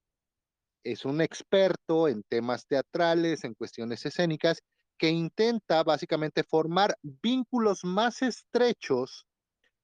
[0.92, 4.62] es un experto en temas teatrales, en cuestiones escénicas,
[4.98, 9.26] que intenta básicamente formar vínculos más estrechos,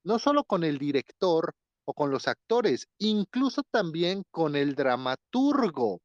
[0.03, 1.53] no solo con el director
[1.85, 5.99] o con los actores, incluso también con el dramaturgo.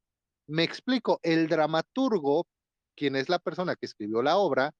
[0.46, 2.46] Me explico, el dramaturgo,
[2.96, 4.72] quien es la persona que escribió la obra,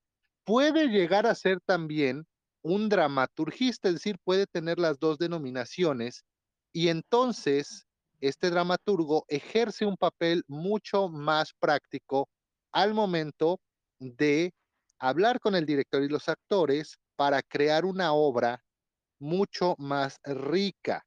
[0.45, 2.27] puede llegar a ser también
[2.63, 6.25] un dramaturgista, es decir, puede tener las dos denominaciones
[6.73, 7.87] y entonces
[8.21, 12.29] este dramaturgo ejerce un papel mucho más práctico
[12.73, 13.61] al momento
[13.99, 14.53] de
[14.99, 18.63] hablar con el director y los actores para crear una obra
[19.19, 21.05] mucho más rica.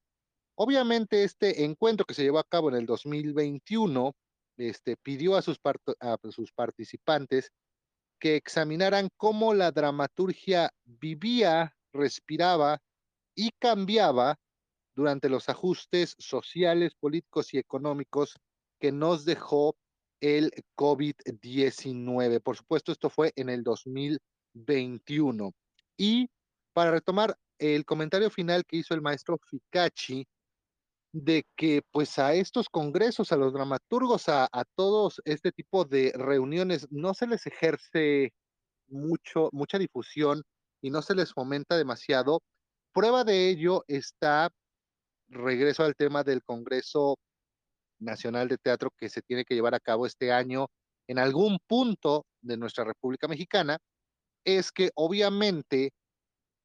[0.55, 4.13] Obviamente este encuentro que se llevó a cabo en el 2021
[4.57, 5.59] este, pidió a sus,
[5.99, 7.51] a sus participantes
[8.19, 12.79] que examinaran cómo la dramaturgia vivía, respiraba
[13.35, 14.37] y cambiaba
[14.95, 18.37] durante los ajustes sociales, políticos y económicos
[18.79, 19.75] que nos dejó
[20.21, 22.41] el COVID-19.
[22.41, 25.53] Por supuesto, esto fue en el 2021.
[25.97, 26.29] Y
[26.73, 30.25] para retomar el comentario final que hizo el maestro Ficachi,
[31.13, 36.13] de que pues a estos congresos, a los dramaturgos, a, a, todos este tipo de
[36.15, 38.33] reuniones, no se les ejerce
[38.87, 40.43] mucho, mucha difusión
[40.81, 42.41] y no se les fomenta demasiado.
[42.93, 44.49] Prueba de ello está
[45.29, 47.17] regreso al tema del Congreso
[48.01, 50.67] Nacional de Teatro que se tiene que llevar a cabo este año
[51.07, 53.77] en algún punto de nuestra República Mexicana,
[54.43, 55.91] es que obviamente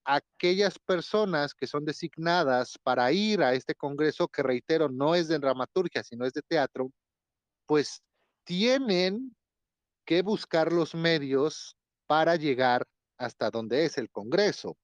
[0.05, 5.39] aquellas personas que son designadas para ir a este Congreso, que reitero, no es de
[5.39, 6.91] dramaturgia, sino es de teatro,
[7.67, 8.01] pues
[8.45, 9.35] tienen
[10.05, 12.87] que buscar los medios para llegar
[13.19, 14.77] hasta donde es el Congreso,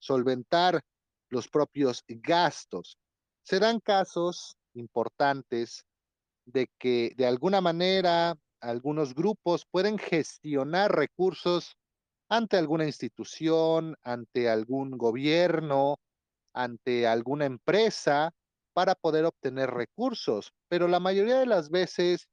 [0.00, 0.80] solventar
[1.30, 2.98] los propios gastos.
[3.44, 5.84] Se dan casos importantes
[6.46, 11.76] de que de alguna manera algunos grupos pueden gestionar recursos
[12.28, 15.96] ante alguna institución, ante algún gobierno,
[16.54, 18.30] ante alguna empresa
[18.72, 20.52] para poder obtener recursos.
[20.68, 22.28] Pero la mayoría de las veces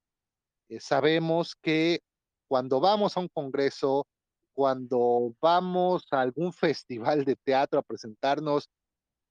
[0.69, 1.99] eh, sabemos que
[2.47, 4.07] cuando vamos a un congreso,
[4.53, 8.69] cuando vamos a algún festival de teatro a presentarnos,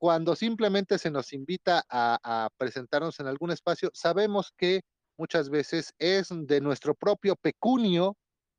[0.01, 4.81] cuando simplemente se nos invita a, presentarnos en algún espacio, sabemos que
[5.19, 8.17] muchas veces es de nuestro propio pecunio,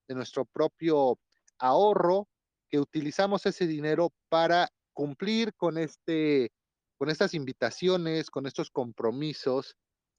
[0.07, 1.17] de nuestro propio
[1.57, 2.27] ahorro,
[2.69, 6.51] que utilizamos ese dinero para cumplir con este
[6.99, 9.75] con estas invitaciones, con estos compromisos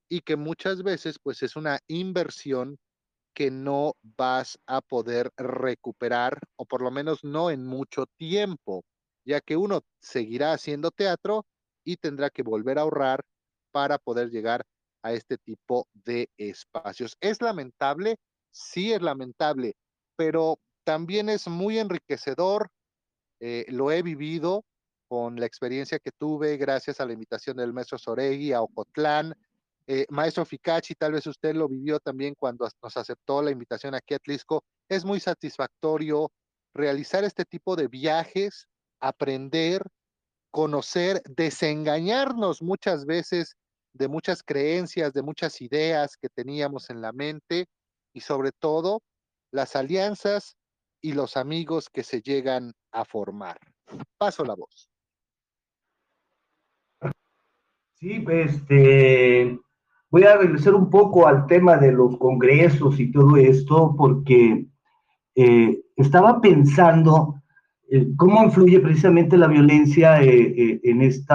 [0.09, 2.77] y que muchas veces pues es una inversión
[3.33, 8.83] que no vas a poder recuperar, o por lo menos no en mucho tiempo,
[9.25, 11.45] ya que uno seguirá haciendo teatro
[11.83, 13.23] y tendrá que volver a ahorrar
[13.71, 14.65] para poder llegar
[15.01, 17.17] a este tipo de espacios.
[17.19, 18.17] ¿Es lamentable?
[18.51, 19.75] Sí es lamentable,
[20.15, 22.69] pero también es muy enriquecedor.
[23.39, 24.63] Eh, lo he vivido
[25.07, 29.33] con la experiencia que tuve gracias a la invitación del maestro Soregui a Ocotlán,
[29.85, 34.13] eh, maestro Ficachi, tal vez usted lo vivió también cuando nos aceptó la invitación aquí
[34.13, 34.63] a Tlisco.
[34.87, 36.31] Es muy satisfactorio
[36.73, 38.67] realizar este tipo de viajes,
[39.03, 39.83] aprender,
[40.49, 43.57] conocer, desengañarnos muchas veces
[43.93, 47.65] de muchas creencias, de muchas ideas que teníamos en la mente
[48.13, 49.01] y sobre todo
[49.51, 50.55] las alianzas
[51.01, 53.57] y los amigos que se llegan a formar.
[54.17, 54.89] Paso la voz.
[57.95, 59.59] Sí, este,
[60.09, 64.65] voy a regresar un poco al tema de los congresos y todo esto, porque
[65.35, 67.42] eh, estaba pensando
[68.17, 71.33] cómo influye precisamente la violencia eh, en este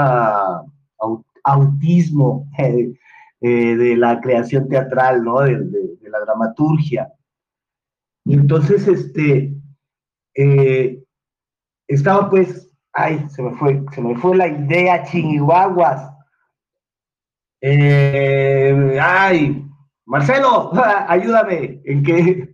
[1.44, 2.50] autismo
[3.40, 5.40] de la creación teatral, ¿no?
[5.40, 7.12] De, la dramaturgia.
[8.24, 9.54] Entonces, este,
[11.86, 16.10] estaba pues, ay, se me fue, se me fue la idea, chinguaguas
[17.60, 19.64] eh, ay,
[20.06, 20.70] Marcelo,
[21.08, 21.80] ayúdame.
[21.84, 22.48] ¿En qué?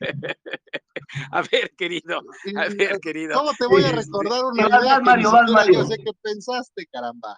[1.32, 2.20] A ver, querido.
[2.56, 3.34] A ver, querido.
[3.34, 5.74] ¿Cómo te voy a recordar una idea Mario, que Mario.
[5.80, 7.36] Yo sé que pensaste, caramba.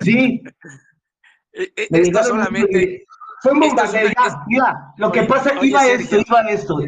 [0.00, 0.42] Sí.
[1.52, 3.04] E, e, esto solamente.
[3.42, 6.78] Fue un Mira, lo que pasa, iba esto, iba esto.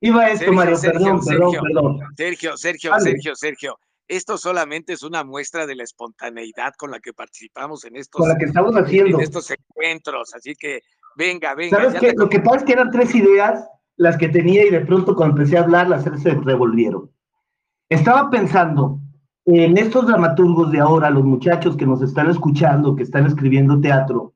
[0.00, 1.98] Iba esto, Mario, perdón, perdón, perdón.
[2.16, 3.78] Sergio, Sergio, Sergio, Sergio.
[4.06, 8.44] Esto solamente es una muestra de la espontaneidad con la que participamos en estos, que
[8.44, 9.18] estamos haciendo.
[9.18, 10.34] estos encuentros.
[10.34, 10.82] Así que
[11.16, 11.78] venga, venga.
[11.78, 12.12] ¿Sabes qué?
[12.14, 13.66] Lo que pasa es que eran tres ideas
[13.96, 17.10] las que tenía y de pronto cuando empecé a hablar las se revolvieron.
[17.88, 19.00] Estaba pensando
[19.46, 24.34] en estos dramaturgos de ahora, los muchachos que nos están escuchando, que están escribiendo teatro,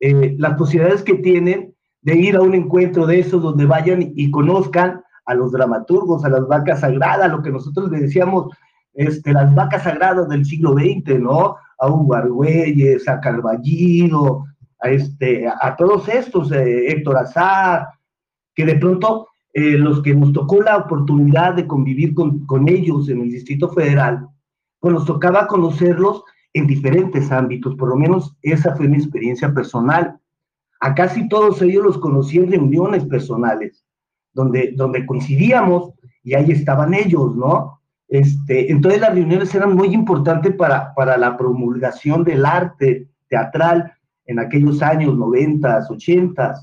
[0.00, 4.30] eh, las posibilidades que tienen de ir a un encuentro de esos donde vayan y
[4.30, 8.48] conozcan a los dramaturgos, a las vacas sagradas, lo que nosotros le decíamos
[8.94, 11.56] este, las vacas sagradas del siglo XX, ¿no?
[11.78, 14.44] A Hugo Argüelles, a Carballido,
[14.80, 17.88] a, este, a todos estos, eh, Héctor Azar,
[18.58, 23.08] que de pronto eh, los que nos tocó la oportunidad de convivir con, con, ellos
[23.08, 24.26] en el Distrito Federal,
[24.80, 30.18] pues nos tocaba conocerlos en diferentes ámbitos, por lo menos esa fue mi experiencia personal.
[30.80, 33.84] A casi todos ellos los conocí en reuniones personales,
[34.32, 35.92] donde, donde coincidíamos
[36.24, 37.80] y ahí estaban ellos, ¿no?
[38.08, 43.92] Este, entonces las reuniones eran muy importantes para, para la promulgación del arte teatral
[44.26, 46.54] en aquellos años 90, 80.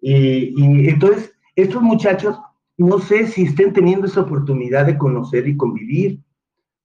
[0.00, 2.38] Y, y entonces estos muchachos,
[2.76, 6.20] no sé si estén teniendo esa oportunidad de conocer y convivir,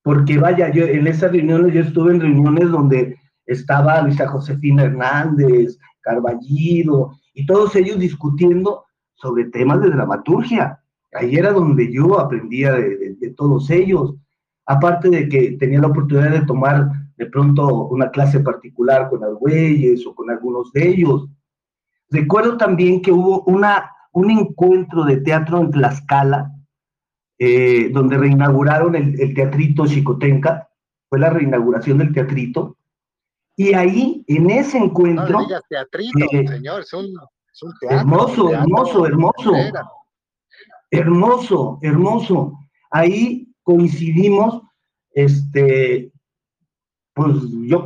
[0.03, 5.77] porque vaya, yo en esas reuniones, yo estuve en reuniones donde estaba Luisa Josefina Hernández,
[6.01, 8.83] Carballido, y todos ellos discutiendo
[9.15, 10.79] sobre temas de dramaturgia.
[11.13, 14.15] Ahí era donde yo aprendía de, todos ellos.
[14.65, 20.05] Aparte de que tenía la oportunidad de tomar de pronto una clase particular con Argüelles
[20.05, 21.27] o con algunos de ellos.
[22.13, 26.51] Recuerdo también que hubo una, un encuentro de teatro en Tlaxcala,
[27.37, 30.69] eh, donde reinauguraron el, teatrito Chicotenca,
[31.09, 32.77] fue la reinauguración del teatrito,
[33.55, 35.41] y ahí, en ese encuentro...
[35.41, 37.13] No teatrito, eh, señor, es un,
[37.81, 39.51] teatro, hermoso, hermoso, hermoso
[40.93, 42.53] hermoso, hermoso.
[42.91, 44.61] Ahí coincidimos,
[45.11, 46.11] este,
[47.13, 47.85] pues yo,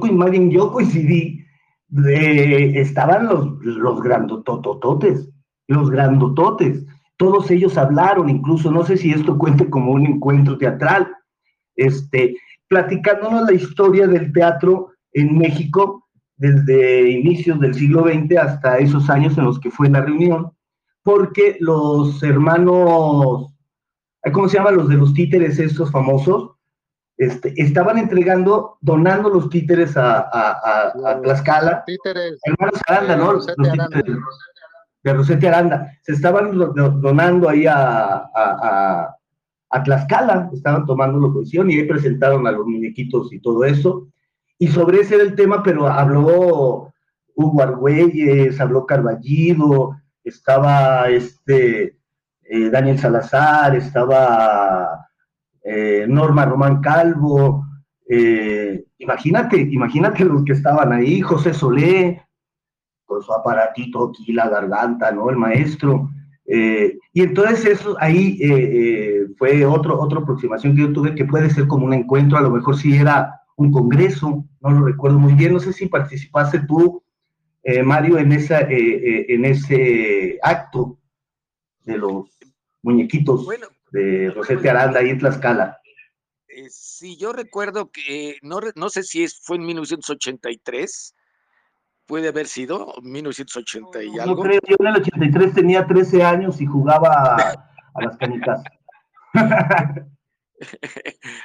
[0.50, 1.46] yo coincidí,
[1.90, 5.30] estaban los, los grandotototes,
[5.68, 6.86] los grandototes.
[7.18, 11.08] Todos ellos hablaron, incluso, no sé si esto cuente como un encuentro teatral,
[11.76, 12.36] este,
[12.68, 19.38] platicándonos la historia del teatro en México desde inicios del siglo XX hasta esos años
[19.38, 20.52] en los que fue la reunión
[21.08, 23.48] porque los hermanos,
[24.34, 26.57] ¿cómo se llaman los de los títeres estos famosos?
[27.18, 31.84] Este, estaban entregando, donando los títeres a, a, a, Tlaxcala.
[31.86, 32.40] Títeres.
[32.44, 33.34] Hermanos Aranda, ¿no?
[33.34, 34.18] Los títeres
[35.04, 35.92] de Rosete Aranda.
[36.04, 36.58] Se estaban
[37.02, 43.34] donando ahí a, a, Tlaxcala, estaban tomando la posición y ahí presentaron a los muñequitos
[43.34, 44.08] y todo eso.
[44.60, 46.92] Y sobre ese era el tema, pero habló
[47.36, 51.98] Hugo Argüelles, habló Carballido, estaba este
[52.44, 55.07] eh, Daniel Salazar, estaba
[55.70, 57.66] eh, Norma Román Calvo,
[58.08, 62.22] eh, imagínate, imagínate los que estaban ahí, José Solé,
[63.06, 65.30] con su aparatito aquí, la garganta, ¿no?
[65.30, 66.10] El maestro.
[66.46, 68.40] Eh, y entonces eso ahí
[69.38, 72.52] fue otro, otra aproximación que yo tuve, que puede ser como un encuentro, a lo
[72.52, 77.04] mejor si era un congreso, no lo recuerdo muy bien, no sé si participaste tú,
[77.84, 80.98] Mario, en, esa, en ese acto
[81.84, 82.30] de los
[82.82, 83.46] muñequitos
[83.92, 85.80] de Rosete Aranda ahí en Tlaxcala.
[86.70, 91.16] sí, yo recuerdo que, no, no sé si es, fue en 1983,
[92.08, 94.38] puede haber sido 1980 y algo.
[94.38, 98.64] Yo creo, yo en el 83 tenía 13 años y jugaba a, las canicas.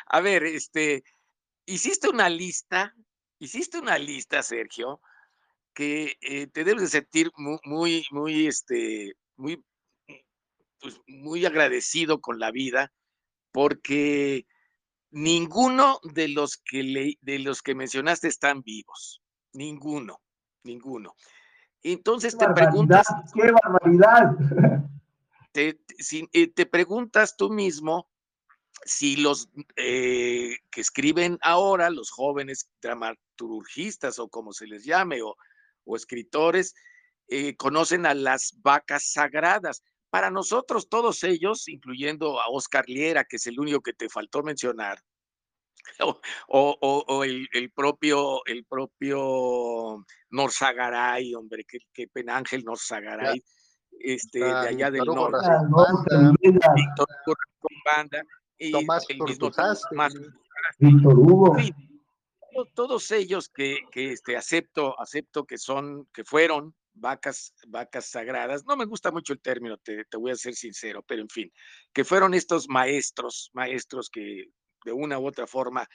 [0.07, 1.03] a ver, este,
[1.67, 2.95] hiciste una lista,
[3.39, 5.01] hiciste una lista, Sergio,
[5.75, 9.63] que eh, te debes de sentir muy, muy, muy, este, muy,
[10.83, 12.93] pues, muy agradecido con la vida,
[13.53, 14.47] porque
[15.11, 19.23] ninguno de los que le, de los que mencionaste están vivos,
[19.53, 20.21] ninguno
[20.65, 21.15] ninguno.
[21.83, 23.07] Entonces te preguntas.
[23.35, 24.37] ¡Qué barbaridad!
[25.53, 25.81] Te,
[26.33, 28.09] eh, te preguntas tú mismo
[28.85, 35.37] si los eh, que escriben ahora, los jóvenes dramaturgistas o como se les llame, o,
[35.95, 36.75] escritores,
[37.29, 39.83] eh, conocen a las vacas sagradas.
[40.13, 44.43] Para nosotros, todos ellos, incluyendo a Oscar Liera, que es el único que te faltó
[44.43, 44.99] mencionar,
[46.49, 53.43] o, el, propio, el propio Norzagaray, hombre, que, que Penángel Norzagaray,
[54.01, 55.39] este, de allá del norte,
[56.43, 57.09] Víctor
[57.59, 58.23] con banda,
[58.59, 59.83] y Tomás el mismo Tomás,
[60.79, 61.57] Víctor Hugo.
[62.75, 68.65] todos ellos que, que este, acepto, acepto que son, que fueron vacas, vacas sagradas.
[68.67, 71.53] No me gusta mucho el término, te, te, voy a ser sincero, pero en fin,
[71.93, 74.47] que fueron estos maestros, maestros que
[74.85, 75.89] de una u otra forma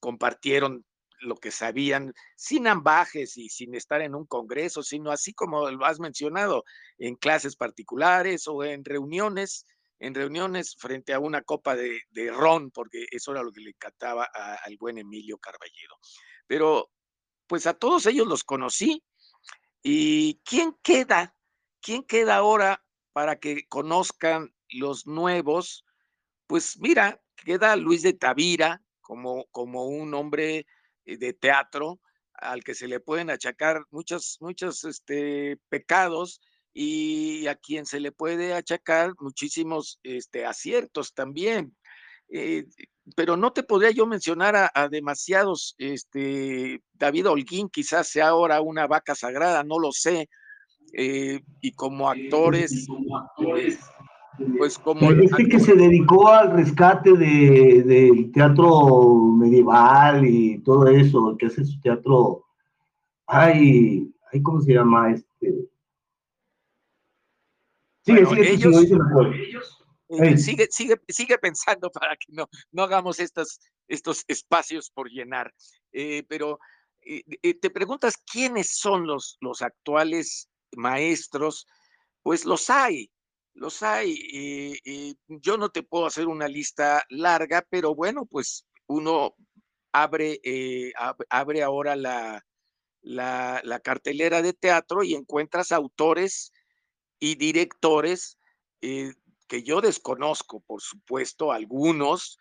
[0.00, 0.84] compartieron
[1.22, 5.84] lo que sabían sin ambajes y sin estar en un congreso, sino así como lo
[5.84, 6.64] has mencionado,
[6.98, 9.66] en clases particulares o en reuniones,
[9.98, 12.00] en reuniones frente a una copa de,
[12.32, 15.96] ron, porque eso era lo que le encantaba al buen Emilio Carballedo.
[16.46, 16.90] Pero
[17.46, 19.02] pues a todos ellos los conocí.
[19.82, 21.34] ¿Y quién queda?
[21.80, 25.84] ¿Quién queda ahora para que conozcan los nuevos?
[26.46, 30.66] Pues mira, queda Luis de Tavira como, como un hombre
[31.04, 32.00] eh, de teatro
[32.34, 36.40] al que se le pueden achacar muchos, muchos este, pecados
[36.72, 41.76] y a quien se le puede achacar muchísimos este, aciertos también.
[42.34, 42.64] Eh,
[43.14, 48.86] pero no te podría yo mencionar a, demasiados, este, David Holguín quizás sea ahora una
[48.86, 50.30] vaca sagrada, no lo sé,
[50.94, 52.86] eh, y como actores,
[54.56, 55.10] pues como...
[55.10, 61.64] Este que se dedicó al rescate de, del teatro medieval y todo eso, que hace
[61.64, 62.46] su teatro,
[63.26, 65.12] ay, ay ¿cómo se llama?
[65.12, 65.68] Este...
[68.04, 68.96] Sigue, sigue,
[70.36, 75.52] sigue, sigue, sigue, pensando para que no, no hagamos estos, espacios por llenar.
[75.92, 76.58] Eh, pero
[77.02, 81.66] eh, eh, te preguntas quiénes son los, los actuales maestros,
[82.22, 83.10] pues los hay,
[83.54, 85.16] los hay.
[85.28, 89.34] yo no te puedo hacer una lista larga, pero bueno, pues uno
[89.92, 90.40] abre,
[91.28, 92.44] abre ahora la,
[93.02, 96.52] la, cartelera de teatro y encuentras autores
[97.18, 98.38] y directores
[99.52, 102.38] que yo desconozco, por supuesto, algunos,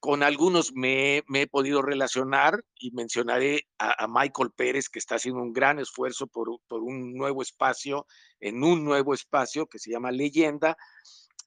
[0.00, 5.52] con algunos me, he podido relacionar y mencionaré a, Michael Pérez, que está haciendo un
[5.52, 6.48] gran esfuerzo por,
[6.80, 8.06] un nuevo espacio,
[8.40, 10.78] en un nuevo espacio que se llama Leyenda,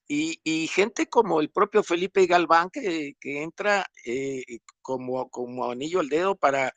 [0.08, 4.44] y, gente como el propio Felipe Galván, que, entra eh,
[4.84, 6.72] como, anillo al dedo para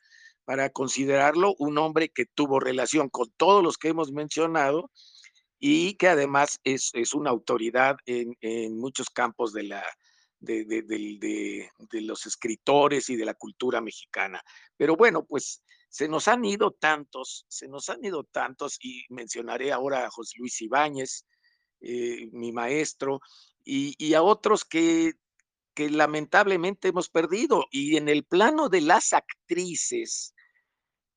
[0.71, 4.89] considerarlo un hombre que tuvo relación con todos los que hemos mencionado
[5.65, 9.85] y que además es, una autoridad en, en muchos campos de la,
[10.41, 11.69] de,
[12.01, 14.41] los escritores y de la cultura mexicana.
[14.75, 19.71] Pero bueno, pues se nos han ido tantos, se nos han ido tantos, y mencionaré
[19.71, 21.25] ahora a José Luis Ibáñez,
[21.79, 23.21] eh, mi maestro,
[23.63, 25.13] y, a otros que,
[25.73, 27.67] que lamentablemente hemos perdido.
[27.71, 30.35] Y en el plano de las actrices,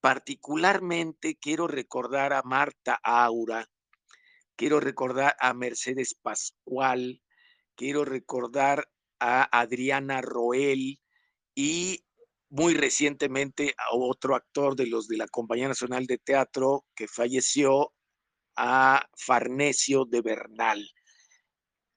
[0.01, 3.66] particularmente quiero recordar a Marta Aura,
[4.57, 7.22] quiero recordar a Mercedes Pascual,
[7.76, 8.88] quiero recordar
[9.20, 10.98] a Adriana Roel
[11.54, 12.04] y
[12.48, 17.92] muy recientemente a otro actor de los de la Compañía Nacional de Teatro que falleció,
[18.57, 20.90] a Farnesio de Bernal.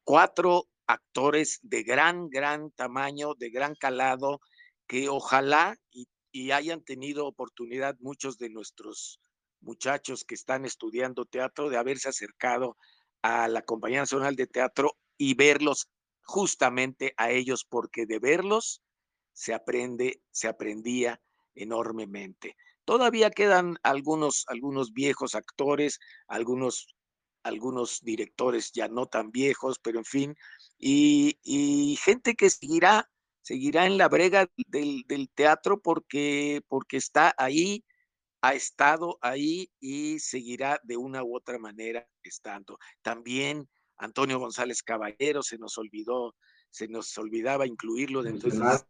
[0.04, 4.42] Cuatro actores de gran, gran tamaño, de gran calado,
[4.88, 6.08] que ojalá y,
[6.52, 9.20] hayan tenido oportunidad muchos de nuestros
[9.62, 12.78] muchachos que están estudiando teatro de haberse acercado
[13.22, 15.90] a la Compañía Nacional de Teatro y verlos
[16.24, 18.82] justamente a ellos, porque de verlos
[19.34, 21.22] se aprende, se aprendía
[21.56, 22.56] enormemente.
[22.86, 26.96] Todavía quedan algunos, algunos viejos actores, algunos,
[27.44, 30.36] algunos directores ya no tan viejos, pero en fin,
[30.78, 33.10] y, gente que seguirá,
[33.42, 37.84] seguirá en la brega del, del teatro porque, porque está ahí
[38.42, 42.78] ha estado ahí y seguirá de una u otra manera estando.
[43.02, 43.68] También
[43.98, 46.36] Antonio González Caballero se nos olvidó,
[46.70, 48.86] se nos olvidaba incluirlo dentro de esas,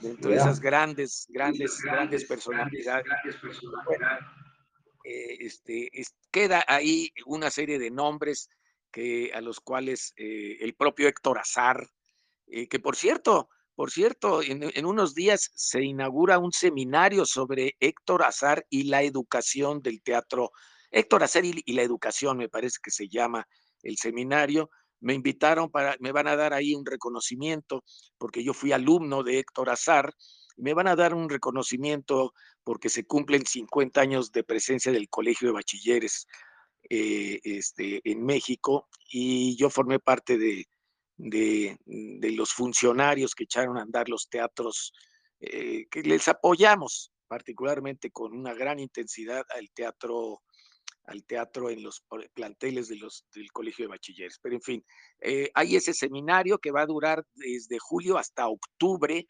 [0.00, 3.06] dentro de esas grandes, grandes, grandes personalidades.
[5.04, 5.90] Eh, este,
[6.30, 8.48] queda ahí una serie de nombres
[8.92, 11.90] que, a los cuales eh, el propio Héctor Azar,
[12.46, 13.48] eh, que por cierto,
[13.82, 19.82] por cierto, en, unos días se inaugura un seminario sobre Héctor Azar y la educación
[19.82, 20.52] del teatro.
[20.92, 23.44] Héctor Azar y, la educación, me parece que se llama
[23.82, 24.70] el seminario.
[25.00, 27.82] Me invitaron para, me van a dar ahí un reconocimiento,
[28.18, 30.14] porque yo fui alumno de Héctor Azar.
[30.56, 35.48] Me van a dar un reconocimiento porque se cumplen 50 años de presencia del Colegio
[35.48, 36.28] de Bachilleres
[36.88, 40.68] eh, este, en México y yo formé parte de,
[41.16, 44.92] de, los funcionarios que echaron a andar los teatros,
[45.40, 50.42] eh, que les apoyamos particularmente con una gran intensidad al teatro
[51.06, 54.38] al teatro en los planteles de los, del Colegio de Bachilleres.
[54.40, 54.84] Pero en fin,
[55.20, 59.26] eh, hay ese seminario que va a durar desde julio hasta octubre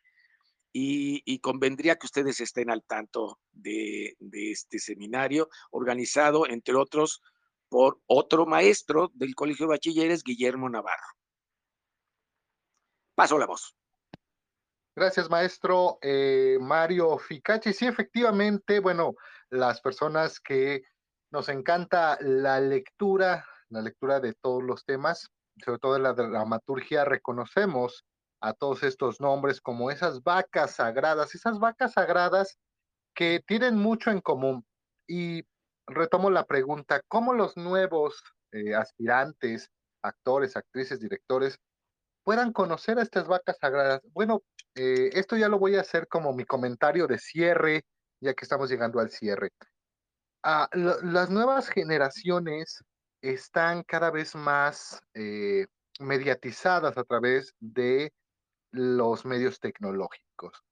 [0.74, 7.20] y, convendría que ustedes estén al tanto de, de, este seminario organizado, entre otros,
[7.68, 11.21] por otro maestro del Colegio de Bachilleres, Guillermo Navarro.
[13.14, 13.76] Paso la voz.
[14.94, 17.72] Gracias, maestro eh, Mario Ficachi.
[17.72, 19.14] Sí, efectivamente, bueno,
[19.48, 20.82] las personas que
[21.30, 25.30] nos encanta la lectura, la lectura de todos los temas,
[25.64, 28.04] sobre todo de la dramaturgia, reconocemos
[28.42, 32.58] a todos estos nombres como esas vacas sagradas, esas vacas sagradas
[33.14, 34.66] que tienen mucho en común.
[35.06, 35.44] Y
[35.86, 39.70] retomo la pregunta, ¿cómo los nuevos eh, aspirantes,
[40.02, 41.58] actores, actrices, directores,
[42.24, 44.00] puedan conocer a estas vacas sagradas.
[44.12, 44.42] Bueno,
[44.74, 47.84] eh, esto ya lo voy a hacer como mi comentario de cierre,
[48.20, 49.50] ya que estamos llegando al cierre.
[50.42, 52.82] Ah, las nuevas generaciones
[53.20, 55.66] están cada vez más eh,
[56.00, 58.12] mediatizadas a través de
[58.72, 60.62] los medios tecnológicos.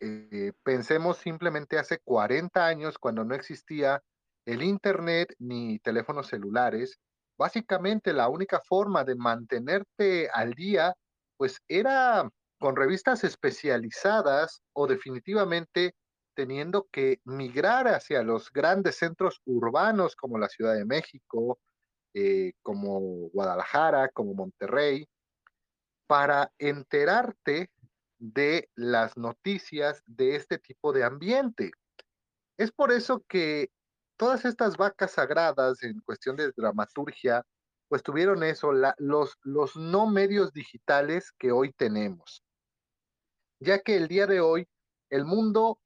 [0.00, 4.02] Eh, pensemos simplemente hace 40 años, cuando no existía
[4.46, 6.98] el Internet ni teléfonos celulares,
[7.42, 10.94] básicamente la única forma de mantenerte al día,
[11.36, 12.30] pues era
[12.60, 15.96] con revistas especializadas o definitivamente
[16.34, 21.58] teniendo que migrar hacia los grandes centros urbanos como la Ciudad de México,
[22.14, 23.00] eh, como
[23.32, 25.08] Guadalajara, como Monterrey,
[26.06, 27.70] para enterarte
[28.20, 31.72] de las noticias de este tipo de ambiente.
[32.56, 33.72] Es por eso que
[34.16, 37.44] todas estas vacas sagradas en cuestión de dramaturgia,
[37.88, 42.42] pues tuvieron eso, los, los no medios digitales que hoy tenemos.
[43.60, 44.66] Ya que el día de hoy
[45.10, 45.78] el mundo,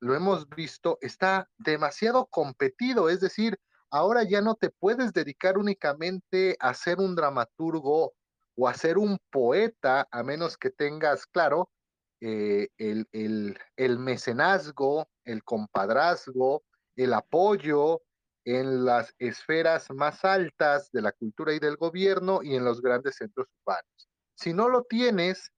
[0.00, 3.58] lo hemos visto, está demasiado competido, es decir,
[3.90, 8.14] ahora ya no te puedes dedicar únicamente a ser un dramaturgo
[8.56, 11.70] o a ser un poeta, a menos que tengas, claro,
[12.20, 16.64] eh, el, el, el mecenazgo, el compadrazgo,
[16.96, 18.02] el apoyo
[18.44, 23.16] en las esferas más altas de la cultura y del gobierno y en los grandes
[23.16, 24.08] centros urbanos.
[24.34, 25.50] Si no lo tienes,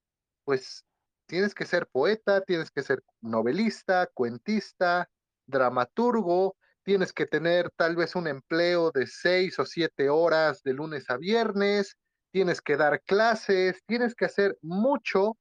[0.44, 0.84] pues
[1.26, 5.08] tienes que ser poeta, tienes que ser novelista, cuentista,
[5.46, 11.10] dramaturgo, tienes que tener tal vez un empleo de seis o siete horas de lunes
[11.10, 11.98] a viernes,
[12.32, 15.36] tienes que dar clases, tienes que hacer mucho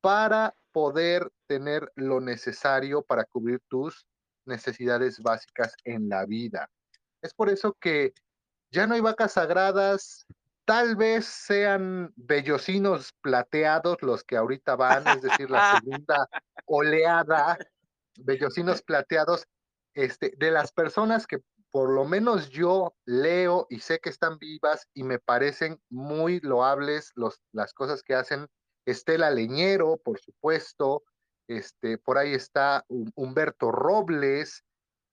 [0.00, 4.06] para poder tener lo necesario para cubrir tus
[4.46, 6.70] necesidades básicas en la vida.
[7.22, 8.12] Es por eso que
[8.70, 10.26] ya no hay vacas sagradas,
[10.64, 16.28] tal vez sean bellocinos plateados los que ahorita van, es decir, la segunda
[16.66, 17.58] oleada,
[18.18, 19.46] bellocinos plateados,
[19.94, 21.38] este, de las personas que
[21.70, 27.12] por lo menos yo leo y sé que están vivas y me parecen muy loables
[27.14, 28.46] los, las cosas que hacen.
[28.86, 31.02] Estela Leñero, por supuesto,
[31.48, 34.64] este, por ahí está Humberto Robles,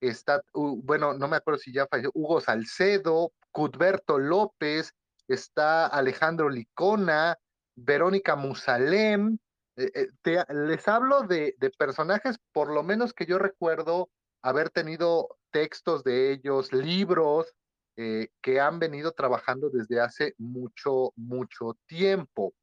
[0.02, 4.94] está, bueno, no me acuerdo si ya falleció, Hugo Salcedo, Cudberto López,
[5.28, 7.38] está Alejandro Licona,
[7.76, 9.38] Verónica Musalem.
[9.76, 14.10] Eh, eh, les hablo de, personajes, por lo menos que yo recuerdo
[14.42, 17.54] haber tenido textos de ellos, libros
[17.96, 22.54] eh, que han venido trabajando desde hace mucho, mucho tiempo.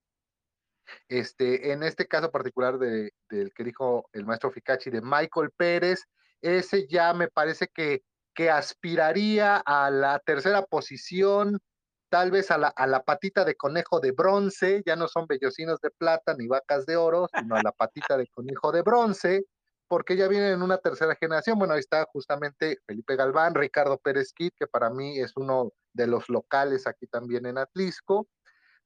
[1.08, 6.04] Este, en este caso particular de, del que dijo el maestro Ficachi de Michael Pérez,
[6.40, 8.02] ese ya me parece que,
[8.34, 11.60] que aspiraría a la tercera posición,
[12.08, 15.80] tal vez a la, a la patita de conejo de bronce, ya no son bellocinos
[15.80, 19.44] de plata ni vacas de oro, sino a la patita de conejo de bronce,
[19.86, 21.58] porque ya vienen en una tercera generación.
[21.58, 26.06] Bueno, ahí está justamente Felipe Galván, Ricardo Pérez Kit, que para mí es uno de
[26.06, 28.28] los locales aquí también en Atlisco,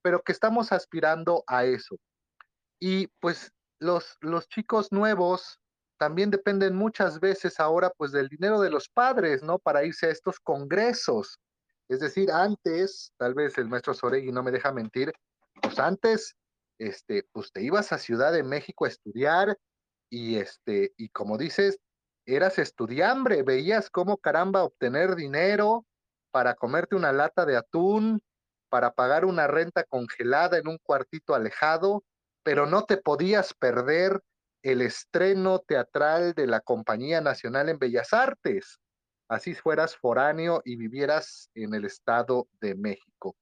[0.04, 1.96] pero que estamos aspirando a eso.
[2.78, 3.50] Y pues
[3.80, 5.58] los, los chicos nuevos
[5.98, 9.58] también dependen muchas veces ahora pues del dinero de los padres, ¿no?
[9.58, 11.38] Para irse a estos congresos.
[11.88, 15.10] Es decir, antes, tal vez el maestro Soregui no me deja mentir,
[15.62, 16.36] pues antes,
[16.78, 19.56] este, pues te ibas a Ciudad de México a estudiar
[20.10, 21.78] y este, y como dices,
[22.26, 25.86] eras estudiambre, veías cómo caramba obtener dinero
[26.30, 28.20] para comerte una lata de atún,
[28.74, 32.02] para pagar una renta congelada en un cuartito alejado,
[32.42, 34.20] pero no te podías perder
[34.64, 38.80] el estreno teatral de la Compañía Nacional en Bellas Artes,
[39.28, 43.36] así fueras foráneo y vivieras en el Estado de México.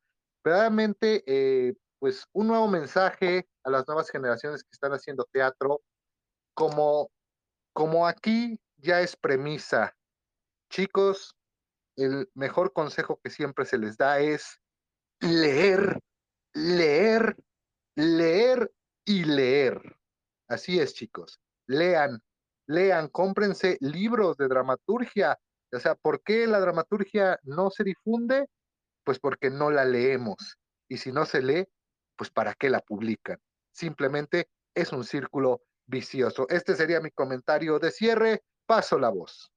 [0.45, 5.81] Realmente, eh, pues un nuevo mensaje a las nuevas generaciones que están haciendo teatro,
[6.53, 7.11] como,
[7.73, 9.97] como aquí ya es premisa,
[10.69, 11.35] chicos,
[11.97, 14.59] el mejor consejo que siempre se les da es
[15.23, 16.01] leer,
[16.53, 17.37] leer,
[17.95, 18.71] leer
[19.05, 19.97] y leer.
[20.49, 21.41] Así es, chicos.
[21.67, 22.21] Lean,
[22.67, 25.39] lean, cómprense libros de dramaturgia.
[25.73, 28.49] O sea, ¿por qué la dramaturgia no se difunde?
[29.05, 30.59] Pues porque no la leemos.
[30.89, 31.67] Y si no se lee,
[32.17, 33.39] pues ¿para qué la publican?
[33.73, 36.47] Simplemente es un círculo vicioso.
[36.51, 38.43] Este sería mi comentario de cierre.
[38.67, 39.51] Paso la voz.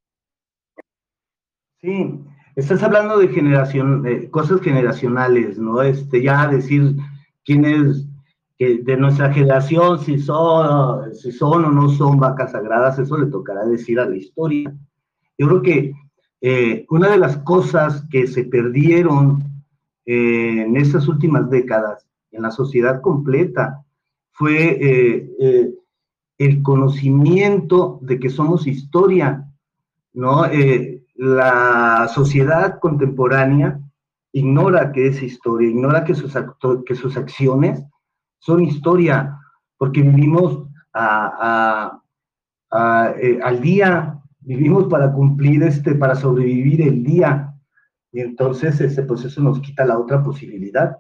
[1.82, 2.24] Sí,
[2.56, 5.82] estás hablando de generación, cosas generacionales, ¿no?
[5.82, 6.96] Este, ya decir
[7.44, 8.06] quién es
[8.58, 13.66] de nuestra generación, si son, si son o no son vacas sagradas, eso le tocará
[13.66, 14.74] decir a la historia.
[15.38, 15.94] Yo creo que
[16.42, 19.44] eh, una de las cosas que se perdieron
[20.06, 23.84] eh, en estas últimas décadas en la sociedad completa
[24.32, 25.74] fue eh,
[26.38, 29.50] el conocimiento de que somos historia,
[30.14, 30.44] ¿no?
[31.16, 33.80] La sociedad contemporánea
[34.34, 36.38] ignora que es historia, ignora que sus,
[36.86, 37.84] que sus acciones
[38.40, 39.40] son historia,
[39.78, 41.90] porque vivimos eh,
[43.44, 47.54] al día, vivimos para cumplir este, para sobrevivir el día,
[48.12, 50.98] y entonces ese pues eso nos quita la otra posibilidad.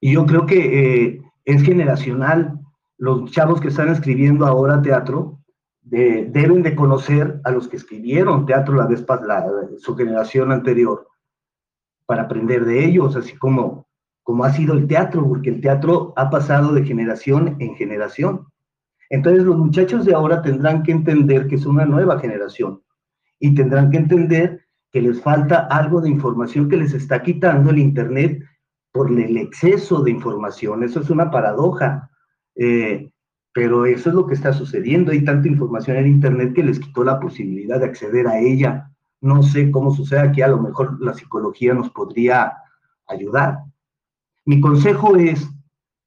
[0.00, 2.58] Y yo creo que eh, es generacional.
[2.98, 5.41] Los chavos que están escribiendo ahora teatro
[5.82, 9.46] deben de conocer a los que escribieron teatro la vez la,
[9.78, 11.08] su generación anterior
[12.06, 13.86] para aprender de ellos, así como
[14.22, 18.46] como ha sido el teatro, porque el teatro ha pasado de generación en generación.
[19.10, 22.82] Entonces los muchachos de ahora tendrán que entender que es una nueva generación
[23.38, 27.78] y tendrán que entender que les falta algo de información que les está quitando el
[27.78, 28.42] Internet
[28.92, 30.82] por el exceso de información.
[30.82, 32.10] Eso es una paradoja,
[32.54, 33.10] eh,
[33.52, 35.12] pero eso es lo que está sucediendo.
[35.12, 38.90] Hay tanta información en Internet que les quitó la posibilidad de acceder a ella.
[39.20, 42.54] No sé cómo sucede aquí, a lo mejor la psicología nos podría
[43.06, 43.58] ayudar.
[44.44, 45.48] Mi consejo es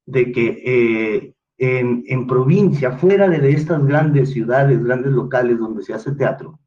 [0.05, 6.11] de que eh, en, provincia, fuera de estas grandes ciudades, grandes locales donde se hace
[6.13, 6.59] teatro,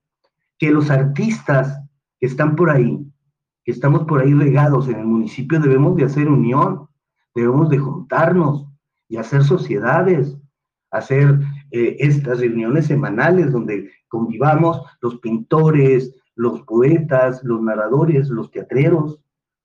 [0.58, 1.80] que los artistas
[2.18, 2.98] que están por ahí,
[3.64, 6.88] que estamos por ahí regados en el municipio, debemos de hacer unión,
[7.34, 8.66] debemos de juntarnos
[9.08, 10.37] y hacer sociedades,
[10.90, 11.38] hacer
[11.70, 19.20] eh, estas reuniones semanales donde convivamos los pintores, los poetas, los narradores, los teatreros,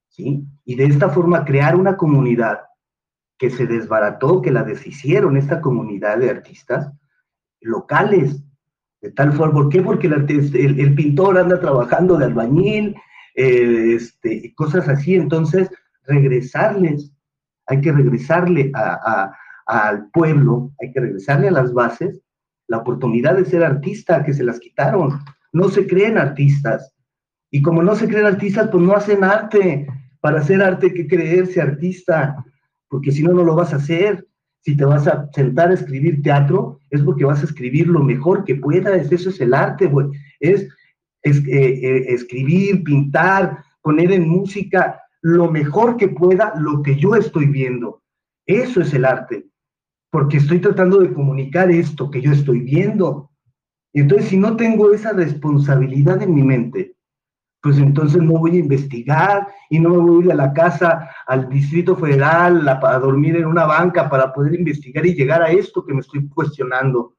[0.09, 0.45] ¿sí?
[0.65, 2.61] Y de esta forma crear una comunidad
[3.37, 6.91] que se desbarató, que la deshicieron, esta comunidad de artistas
[7.61, 8.43] locales,
[9.01, 9.81] de tal forma, ¿por qué?
[9.81, 12.95] Porque el, pintor anda trabajando de albañil,
[13.35, 15.69] eh, este, cosas así, entonces
[16.05, 17.11] regresarles,
[17.67, 18.71] hay que regresarle
[19.65, 22.21] al pueblo, hay que regresarle a las bases
[22.67, 25.19] la oportunidad de ser artista, que se las quitaron,
[25.51, 26.93] no se creen artistas,
[27.51, 29.85] y como no se creen artistas, pues no hacen arte,
[30.23, 32.43] para hacer arte hay que creerse artista,
[32.87, 34.25] porque si no, no lo vas a hacer.
[34.61, 38.45] Si te vas a sentar a escribir teatro, es porque vas a escribir lo mejor
[38.45, 39.11] que puedas.
[39.11, 39.91] Eso es el arte.
[40.39, 40.69] Es,
[41.23, 47.15] es eh, eh, escribir, pintar, poner en música lo mejor que pueda lo que yo
[47.15, 48.01] estoy viendo.
[48.45, 49.45] Eso es el arte.
[50.13, 53.31] Porque estoy tratando de comunicar esto que yo estoy viendo.
[53.93, 56.95] Entonces, si no tengo esa responsabilidad en mi mente,
[57.63, 61.09] pues entonces no voy a investigar y no me voy a ir a la casa,
[61.25, 65.83] al Distrito Federal, a, dormir en una banca para poder investigar y llegar a esto
[65.83, 67.15] que me estoy cuestionando.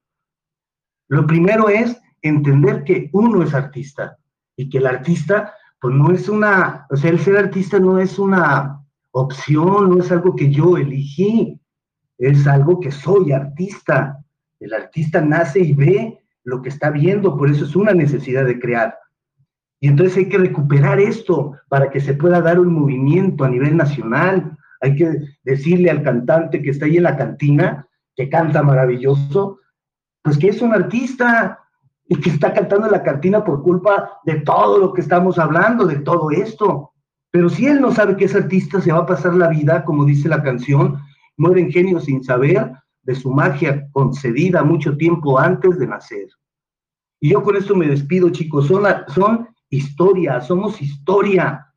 [1.09, 4.19] Lo primero es entender que uno es artista
[4.55, 8.21] y que el artista, pues no es una, o sea, el ser artista no es
[8.21, 11.61] una opción, no es algo que yo elegí,
[12.19, 14.19] es algo que soy artista.
[14.61, 18.59] El artista nace y ve lo que está viendo, por eso es una necesidad de
[18.59, 18.99] crear.
[19.81, 23.77] Y entonces hay que recuperar esto para que se pueda dar un movimiento a nivel
[23.77, 24.57] nacional.
[24.81, 29.59] Hay que decirle al cantante que está ahí en la cantina, que canta maravilloso,
[30.23, 31.61] pues que es un artista
[32.09, 35.87] y que está cantando en la cantina por culpa de todo lo que estamos hablando,
[35.87, 36.93] de todo esto.
[37.31, 40.05] Pero si él no sabe que es artista, se va a pasar la vida, como
[40.05, 40.99] dice la canción,
[41.37, 42.73] muere en genio sin saber
[43.03, 46.29] de su magia concedida mucho tiempo antes de nacer.
[47.21, 48.67] Y yo con esto me despido, chicos.
[48.67, 51.73] Son, son historia, somos historia.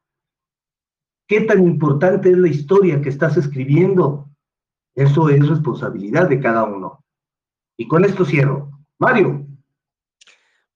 [1.28, 4.30] ¿Qué tan importante es la historia que estás escribiendo?
[4.95, 7.03] Eso es responsabilidad de cada uno.
[7.78, 8.72] Y con esto cierro.
[8.99, 9.45] Mario.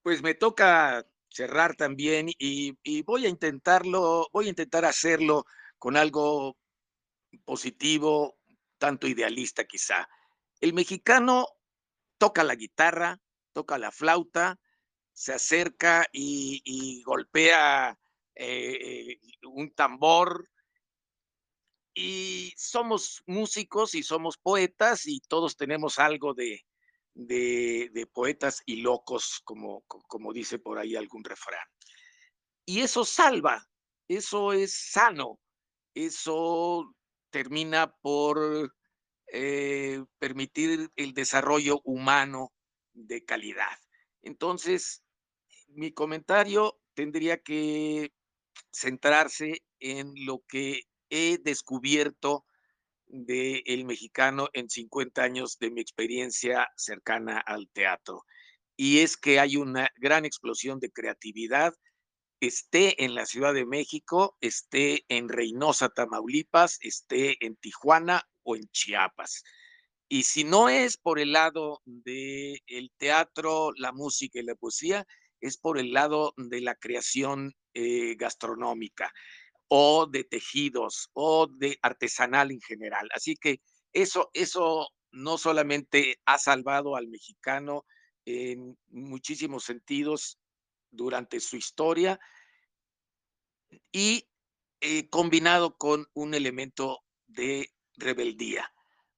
[0.02, 5.44] Pues me toca cerrar también y, y, voy a intentarlo, voy a intentar hacerlo
[5.78, 6.56] con algo
[7.44, 8.36] positivo,
[8.82, 10.08] tanto idealista quizá.
[10.60, 11.46] El mexicano
[12.18, 13.20] toca la guitarra,
[13.52, 14.58] toca la flauta,
[15.12, 17.96] se acerca y, golpea
[18.34, 20.48] eh, un tambor.
[21.94, 26.66] Y somos músicos y somos poetas y todos tenemos algo de,
[27.14, 31.68] de, poetas y locos, como, como dice por ahí algún refrán.
[32.64, 33.64] Y eso salva,
[34.08, 35.38] eso es sano,
[35.94, 36.92] eso
[37.32, 38.72] termina por
[39.32, 42.52] eh, permitir el desarrollo humano
[42.92, 43.78] de calidad.
[44.22, 45.02] Entonces,
[45.68, 48.12] mi comentario tendría que
[48.70, 52.44] centrarse en lo que he descubierto
[53.06, 58.24] del el mexicano en 50 años de mi experiencia cercana al teatro.
[58.76, 61.74] Y es que hay una gran explosión de creatividad,
[62.42, 68.68] esté en la Ciudad de México, esté en Reynosa, Tamaulipas, esté en Tijuana o en
[68.72, 69.44] Chiapas.
[70.08, 75.06] Y si no es por el lado del el teatro, la música y la poesía,
[75.40, 79.12] es por el lado de la creación eh, gastronómica
[79.68, 83.08] o de tejidos o de artesanal en general.
[83.14, 83.60] Así que
[83.92, 87.84] eso, eso no solamente ha salvado al mexicano
[88.24, 90.38] en muchísimos sentidos
[90.92, 92.20] durante su historia
[93.90, 94.28] y
[94.80, 98.72] eh, combinado con un elemento de rebeldía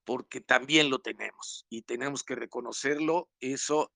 [0.05, 3.93] porque también lo tenemos y tenemos que reconocerlo eso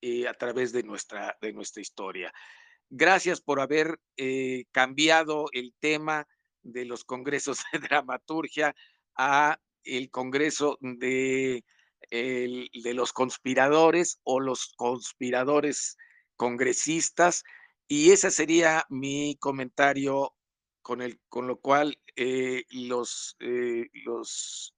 [0.00, 2.32] eh, a través de nuestra, de nuestra historia.
[2.88, 6.26] Gracias por haber eh, cambiado el tema
[6.62, 8.74] de los congresos de dramaturgia
[9.16, 11.64] a el congreso de,
[12.10, 15.96] de los conspiradores o los conspiradores
[16.42, 17.44] congresistas.
[17.86, 20.34] Y ese sería mi comentario
[20.82, 24.74] con, el, con lo cual eh, los, los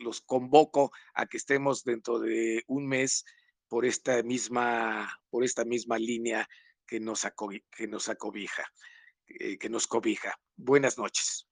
[0.00, 3.24] los convoco a que estemos dentro de un mes
[3.68, 6.46] por esta misma, por esta misma línea
[6.86, 7.26] que nos,
[7.74, 8.64] que nos acobija,
[9.26, 10.38] eh, que nos cobija.
[10.56, 11.48] Buenas noches.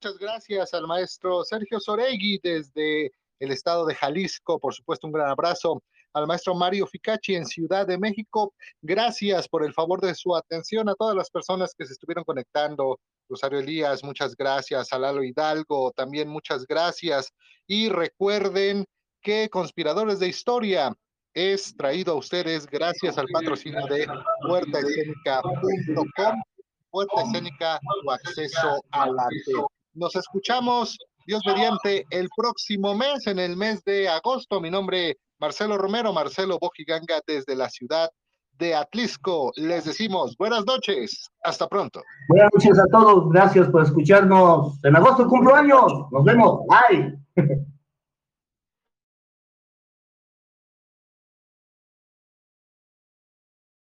[0.00, 4.58] Muchas gracias al maestro Sergio Soregui desde el estado de Jalisco.
[4.58, 8.54] Por supuesto, un gran abrazo al maestro Mario Ficacci en Ciudad de México.
[8.82, 12.98] Gracias por el favor de su atención a todas las personas que se estuvieron conectando
[13.28, 14.92] Rosario Elías, muchas gracias.
[14.92, 17.32] A Lalo Hidalgo, también muchas gracias.
[17.66, 18.86] Y recuerden
[19.22, 20.96] que Conspiradores de Historia
[21.34, 24.06] es traído a ustedes gracias al patrocinio de
[24.48, 26.42] puertaescénica.com.
[26.90, 29.52] Puerta Escénica, tu acceso al arte.
[29.92, 30.98] Nos escuchamos,
[31.28, 34.62] Dios mediante, el próximo mes, en el mes de agosto.
[34.62, 38.08] Mi nombre, Marcelo Romero, Marcelo Bojiganga, desde la ciudad
[38.52, 39.52] de Atlisco.
[39.56, 41.30] Les decimos buenas noches.
[41.44, 42.02] Hasta pronto.
[42.30, 43.28] Buenas noches a todos.
[43.28, 44.82] Gracias por escucharnos.
[44.82, 45.92] En agosto cumplo años.
[46.10, 46.60] Nos vemos.
[46.66, 47.18] Bye.